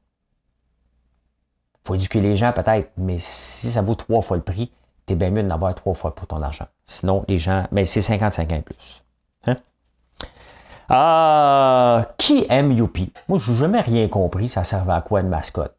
Il 1.85 1.89
faut 1.89 1.95
éduquer 1.95 2.21
les 2.21 2.37
gens 2.37 2.53
peut-être, 2.53 2.91
mais 2.97 3.19
si 3.19 3.71
ça 3.71 3.83
vaut 3.83 3.95
trois 3.95 4.21
fois 4.21 4.37
le 4.37 4.43
prix, 4.43 4.73
t'es 5.07 5.15
bien 5.15 5.31
mieux 5.31 5.43
d'en 5.43 5.55
avoir 5.55 5.75
trois 5.75 5.95
fois 5.95 6.15
pour 6.15 6.27
ton 6.27 6.43
argent. 6.43 6.67
Sinon, 6.87 7.25
les 7.29 7.39
gens, 7.39 7.67
mais 7.71 7.87
c'est 7.87 8.03
55 8.03 8.51
ans 8.51 8.57
et 8.57 8.63
plus. 8.63 9.03
Hein? 9.47 9.57
Euh, 10.91 12.03
qui 12.19 12.47
aime 12.49 12.73
Youpi? 12.73 13.13
Moi, 13.29 13.39
je 13.39 13.53
n'ai 13.53 13.59
jamais 13.59 13.81
rien 13.81 14.09
compris. 14.09 14.49
Ça 14.49 14.65
servait 14.65 14.93
à 14.93 15.01
quoi 15.01 15.21
une 15.21 15.29
mascotte? 15.29 15.77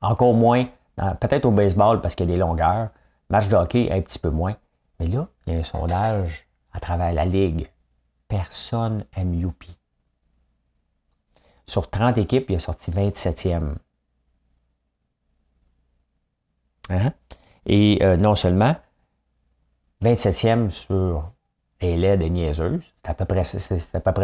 Encore 0.00 0.34
moins, 0.34 0.66
peut-être 1.20 1.44
au 1.44 1.50
baseball 1.50 2.00
parce 2.00 2.14
qu'il 2.14 2.28
y 2.28 2.32
a 2.32 2.34
des 2.34 2.40
longueurs. 2.40 2.88
Match 3.30 3.48
de 3.48 3.56
hockey, 3.56 3.90
un 3.90 4.00
petit 4.00 4.18
peu 4.18 4.30
moins. 4.30 4.54
Mais 5.00 5.08
là, 5.08 5.26
il 5.46 5.54
y 5.54 5.56
a 5.56 5.60
un 5.60 5.62
sondage 5.64 6.46
à 6.72 6.80
travers 6.80 7.12
la 7.12 7.24
ligue. 7.24 7.70
Personne 8.28 9.04
aime 9.16 9.34
Youpi. 9.34 9.76
Sur 11.66 11.90
30 11.90 12.18
équipes, 12.18 12.50
il 12.50 12.56
a 12.56 12.60
sorti 12.60 12.90
27e. 12.90 13.76
Hein? 16.90 17.12
Et 17.66 17.98
euh, 18.02 18.16
non 18.16 18.34
seulement 18.34 18.76
27e 20.02 20.70
sur 20.70 21.30
les 21.80 21.96
laides 21.96 22.22
et 22.22 22.30
niaiseuses, 22.30 22.82
c'est 23.02 23.10
à, 23.10 23.14
peu 23.14 23.24
près, 23.24 23.44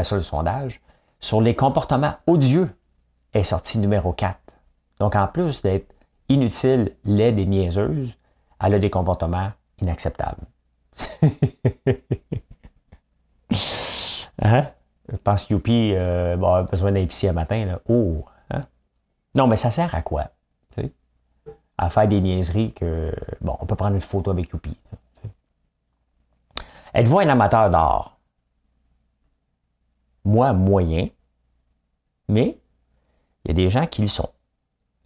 ça 0.04 0.16
le 0.16 0.22
sondage, 0.22 0.80
sur 1.20 1.40
les 1.40 1.54
comportements 1.54 2.14
odieux 2.26 2.70
est 3.32 3.44
sorti 3.44 3.78
numéro 3.78 4.12
4. 4.12 4.38
Donc 4.98 5.14
en 5.16 5.26
plus 5.26 5.62
d'être 5.62 5.94
inutile, 6.28 6.96
laide 7.04 7.38
et 7.38 7.46
niaiseuse, 7.46 8.16
elle 8.62 8.74
a 8.74 8.78
des 8.78 8.90
comportements 8.90 9.52
inacceptables. 9.80 10.46
hein? 14.42 14.66
Je 15.10 15.16
pense 15.16 15.44
que 15.44 15.54
Youpi 15.54 15.92
euh, 15.94 16.36
va 16.38 16.46
avoir 16.46 16.64
besoin 16.64 16.92
d'un 16.92 17.06
à 17.06 17.32
matin. 17.32 17.64
Là. 17.64 17.80
Oh! 17.88 18.24
Hein? 18.50 18.64
Non, 19.34 19.46
mais 19.46 19.56
ça 19.56 19.70
sert 19.70 19.94
à 19.94 20.02
quoi? 20.02 20.30
à 21.82 21.88
faire 21.88 22.06
des 22.06 22.20
niaiseries 22.20 22.74
que, 22.74 23.10
bon, 23.40 23.56
on 23.58 23.64
peut 23.64 23.74
prendre 23.74 23.94
une 23.94 24.02
photo 24.02 24.30
avec 24.30 24.50
Youpi. 24.50 24.76
Êtes-vous 26.92 27.20
un 27.20 27.28
amateur 27.30 27.70
d'art? 27.70 28.18
Moi, 30.26 30.52
moyen, 30.52 31.08
mais 32.28 32.58
il 33.44 33.48
y 33.48 33.50
a 33.52 33.54
des 33.54 33.70
gens 33.70 33.86
qui 33.86 34.02
le 34.02 34.08
sont. 34.08 34.28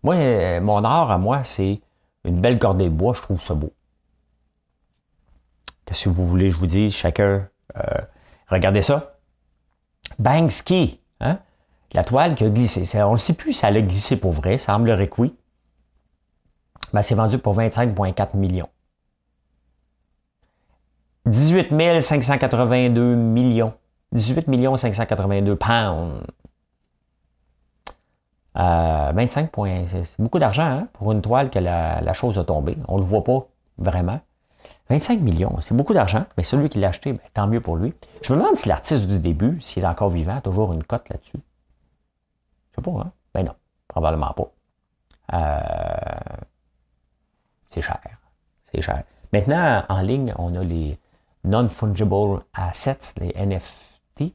Moi, 0.02 0.16
euh, 0.16 0.60
mon 0.60 0.82
art 0.82 1.12
à 1.12 1.18
moi, 1.18 1.44
c'est 1.44 1.80
une 2.24 2.40
belle 2.40 2.58
cordée 2.58 2.88
de 2.88 2.94
bois, 2.94 3.14
je 3.14 3.22
trouve 3.22 3.40
ça 3.40 3.54
beau. 3.54 3.72
Qu'est-ce 5.84 6.04
que 6.04 6.08
vous 6.08 6.26
voulez 6.26 6.50
je 6.50 6.58
vous 6.58 6.66
dise? 6.66 6.92
Chacun, 6.92 7.48
euh, 7.76 8.00
regardez 8.48 8.82
ça. 8.82 9.13
Banksy, 10.18 11.00
hein? 11.20 11.38
la 11.92 12.04
toile 12.04 12.34
qui 12.34 12.44
a 12.44 12.48
glissé. 12.48 12.84
On 13.02 13.12
ne 13.12 13.16
sait 13.16 13.34
plus 13.34 13.52
si 13.52 13.66
elle 13.66 13.76
a 13.76 13.82
glissé 13.82 14.16
pour 14.16 14.32
vrai, 14.32 14.58
semblerait 14.58 15.08
que 15.08 15.22
oui 15.22 15.34
ben, 16.92 17.02
c'est 17.02 17.16
vendu 17.16 17.38
pour 17.38 17.56
25,4 17.56 18.36
millions. 18.36 18.68
18 21.26 22.00
582 22.00 23.16
millions. 23.16 23.74
18 24.12 24.76
582 24.76 25.56
pounds. 25.56 26.22
25 28.54 29.50
points. 29.50 29.86
C'est 29.88 30.20
beaucoup 30.20 30.38
d'argent 30.38 30.62
hein, 30.62 30.88
pour 30.92 31.10
une 31.10 31.20
toile 31.20 31.50
que 31.50 31.58
la, 31.58 32.12
chose 32.12 32.38
a 32.38 32.44
tombé. 32.44 32.76
On 32.86 32.96
ne 32.96 33.00
le 33.00 33.06
voit 33.06 33.24
pas 33.24 33.48
vraiment. 33.78 34.20
25 34.90 35.20
millions, 35.20 35.56
c'est 35.62 35.74
beaucoup 35.74 35.94
d'argent, 35.94 36.26
mais 36.36 36.42
celui 36.42 36.68
qui 36.68 36.78
l'a 36.78 36.88
acheté, 36.88 37.12
ben, 37.12 37.20
tant 37.32 37.46
mieux 37.46 37.60
pour 37.60 37.76
lui. 37.76 37.94
Je 38.22 38.32
me 38.32 38.38
demande 38.38 38.56
si 38.56 38.68
l'artiste 38.68 39.06
du 39.06 39.18
début, 39.18 39.60
s'il 39.60 39.82
est 39.82 39.86
encore 39.86 40.10
vivant, 40.10 40.36
a 40.36 40.40
toujours 40.40 40.72
une 40.72 40.84
cote 40.84 41.08
là-dessus. 41.08 41.38
Je 42.70 42.76
sais 42.76 42.82
pas, 42.82 42.90
hein? 42.90 43.12
Ben 43.32 43.44
non, 43.44 43.54
probablement 43.88 44.32
pas. 44.32 44.50
Euh, 45.32 46.44
c'est 47.70 47.80
cher. 47.80 48.00
C'est 48.72 48.82
cher. 48.82 49.04
Maintenant, 49.32 49.84
en 49.88 50.00
ligne, 50.02 50.34
on 50.38 50.54
a 50.54 50.62
les 50.62 50.98
non-fungible 51.44 52.42
assets, 52.52 53.14
les 53.18 53.32
NFT 53.34 54.34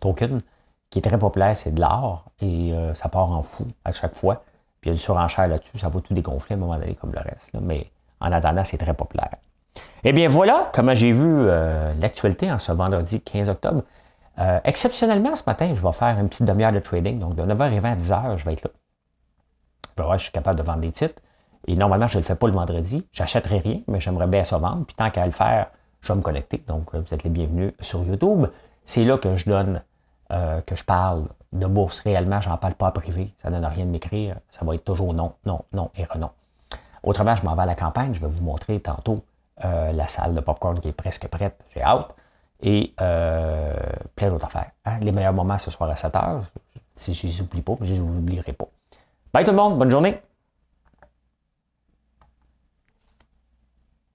tokens, 0.00 0.42
qui 0.90 0.98
est 0.98 1.02
très 1.02 1.18
populaire, 1.18 1.56
c'est 1.56 1.72
de 1.72 1.80
l'art 1.80 2.24
et 2.40 2.72
euh, 2.72 2.94
ça 2.94 3.08
part 3.08 3.30
en 3.30 3.42
fou 3.42 3.66
à 3.84 3.92
chaque 3.92 4.14
fois. 4.14 4.42
Puis 4.80 4.90
il 4.90 4.92
y 4.92 4.92
a 4.92 4.94
du 4.94 5.00
surenchère 5.00 5.48
là-dessus, 5.48 5.78
ça 5.78 5.88
va 5.88 6.00
tout 6.00 6.14
dégonfler 6.14 6.54
à 6.54 6.56
un 6.56 6.60
moment 6.60 6.78
donné 6.78 6.94
comme 6.94 7.12
le 7.12 7.20
reste. 7.20 7.52
Mais 7.60 7.90
en 8.20 8.32
attendant, 8.32 8.64
c'est 8.64 8.78
très 8.78 8.94
populaire. 8.94 9.30
Eh 10.04 10.12
bien 10.12 10.28
voilà 10.28 10.70
comment 10.72 10.94
j'ai 10.94 11.12
vu 11.12 11.26
euh, 11.26 11.92
l'actualité 12.00 12.50
en 12.50 12.58
ce 12.58 12.72
vendredi 12.72 13.20
15 13.20 13.48
octobre. 13.48 13.82
Euh, 14.38 14.60
exceptionnellement, 14.64 15.34
ce 15.34 15.42
matin, 15.46 15.72
je 15.74 15.82
vais 15.82 15.92
faire 15.92 16.18
une 16.18 16.28
petite 16.28 16.46
demi-heure 16.46 16.72
de 16.72 16.78
trading. 16.78 17.18
Donc 17.18 17.34
de 17.34 17.42
9h20 17.42 17.84
à 17.84 17.96
10h, 17.96 18.36
je 18.36 18.44
vais 18.44 18.52
être 18.52 18.64
là. 18.64 18.70
Je 19.96 20.02
si 20.02 20.18
je 20.18 20.22
suis 20.24 20.32
capable 20.32 20.58
de 20.58 20.62
vendre 20.64 20.80
des 20.80 20.92
titres. 20.92 21.20
Et 21.66 21.74
normalement, 21.74 22.06
je 22.06 22.16
ne 22.16 22.22
le 22.22 22.26
fais 22.26 22.36
pas 22.36 22.46
le 22.46 22.52
vendredi. 22.52 23.06
J'achèterai 23.12 23.58
rien, 23.58 23.80
mais 23.88 24.00
j'aimerais 24.00 24.28
bien 24.28 24.44
ça 24.44 24.58
vendre. 24.58 24.84
Puis 24.86 24.94
tant 24.94 25.10
qu'à 25.10 25.26
le 25.26 25.32
faire, 25.32 25.66
je 26.00 26.12
vais 26.12 26.16
me 26.16 26.22
connecter. 26.22 26.62
Donc, 26.68 26.94
euh, 26.94 27.02
vous 27.04 27.12
êtes 27.12 27.24
les 27.24 27.30
bienvenus 27.30 27.72
sur 27.80 28.04
YouTube. 28.04 28.46
C'est 28.84 29.04
là 29.04 29.18
que 29.18 29.36
je 29.36 29.44
donne, 29.44 29.82
que 30.30 30.76
je 30.76 30.84
parle 30.84 31.24
de 31.52 31.66
bourse 31.66 32.00
réellement. 32.00 32.40
Je 32.40 32.48
n'en 32.48 32.56
parle 32.56 32.74
pas 32.74 32.86
en 32.86 32.92
privé. 32.92 33.34
Ça 33.42 33.50
ne 33.50 33.56
donne 33.56 33.66
rien 33.66 33.84
de 33.84 33.90
m'écrire. 33.90 34.36
Ça 34.50 34.64
va 34.64 34.74
être 34.74 34.84
toujours 34.84 35.12
non, 35.12 35.34
non, 35.44 35.62
non 35.72 35.90
et 35.96 36.04
renon. 36.04 36.30
Autrement, 37.08 37.34
je 37.34 37.42
m'en 37.42 37.54
vais 37.54 37.62
à 37.62 37.66
la 37.66 37.74
campagne. 37.74 38.12
Je 38.12 38.20
vais 38.20 38.26
vous 38.26 38.44
montrer 38.44 38.80
tantôt 38.80 39.24
euh, 39.64 39.92
la 39.92 40.06
salle 40.08 40.34
de 40.34 40.40
popcorn 40.40 40.78
qui 40.78 40.88
est 40.88 40.92
presque 40.92 41.26
prête. 41.26 41.58
J'ai 41.74 41.82
hâte. 41.82 42.14
Et 42.60 42.92
plein 42.96 44.28
d'autres 44.28 44.44
affaires. 44.44 44.72
Hein. 44.84 44.98
Les 45.00 45.10
meilleurs 45.10 45.32
moments 45.32 45.56
ce 45.56 45.70
soir 45.70 45.88
à 45.88 45.96
7 45.96 46.16
heures. 46.16 46.42
Si 46.94 47.14
je 47.14 47.26
les 47.26 47.40
oublie 47.40 47.62
pas, 47.62 47.76
je 47.80 47.94
ne 47.94 47.94
les 47.94 48.00
oublierai 48.00 48.52
pas. 48.52 48.66
Bye 49.32 49.46
tout 49.46 49.52
le 49.52 49.56
monde. 49.56 49.78
Bonne 49.78 49.90
journée. 49.90 50.20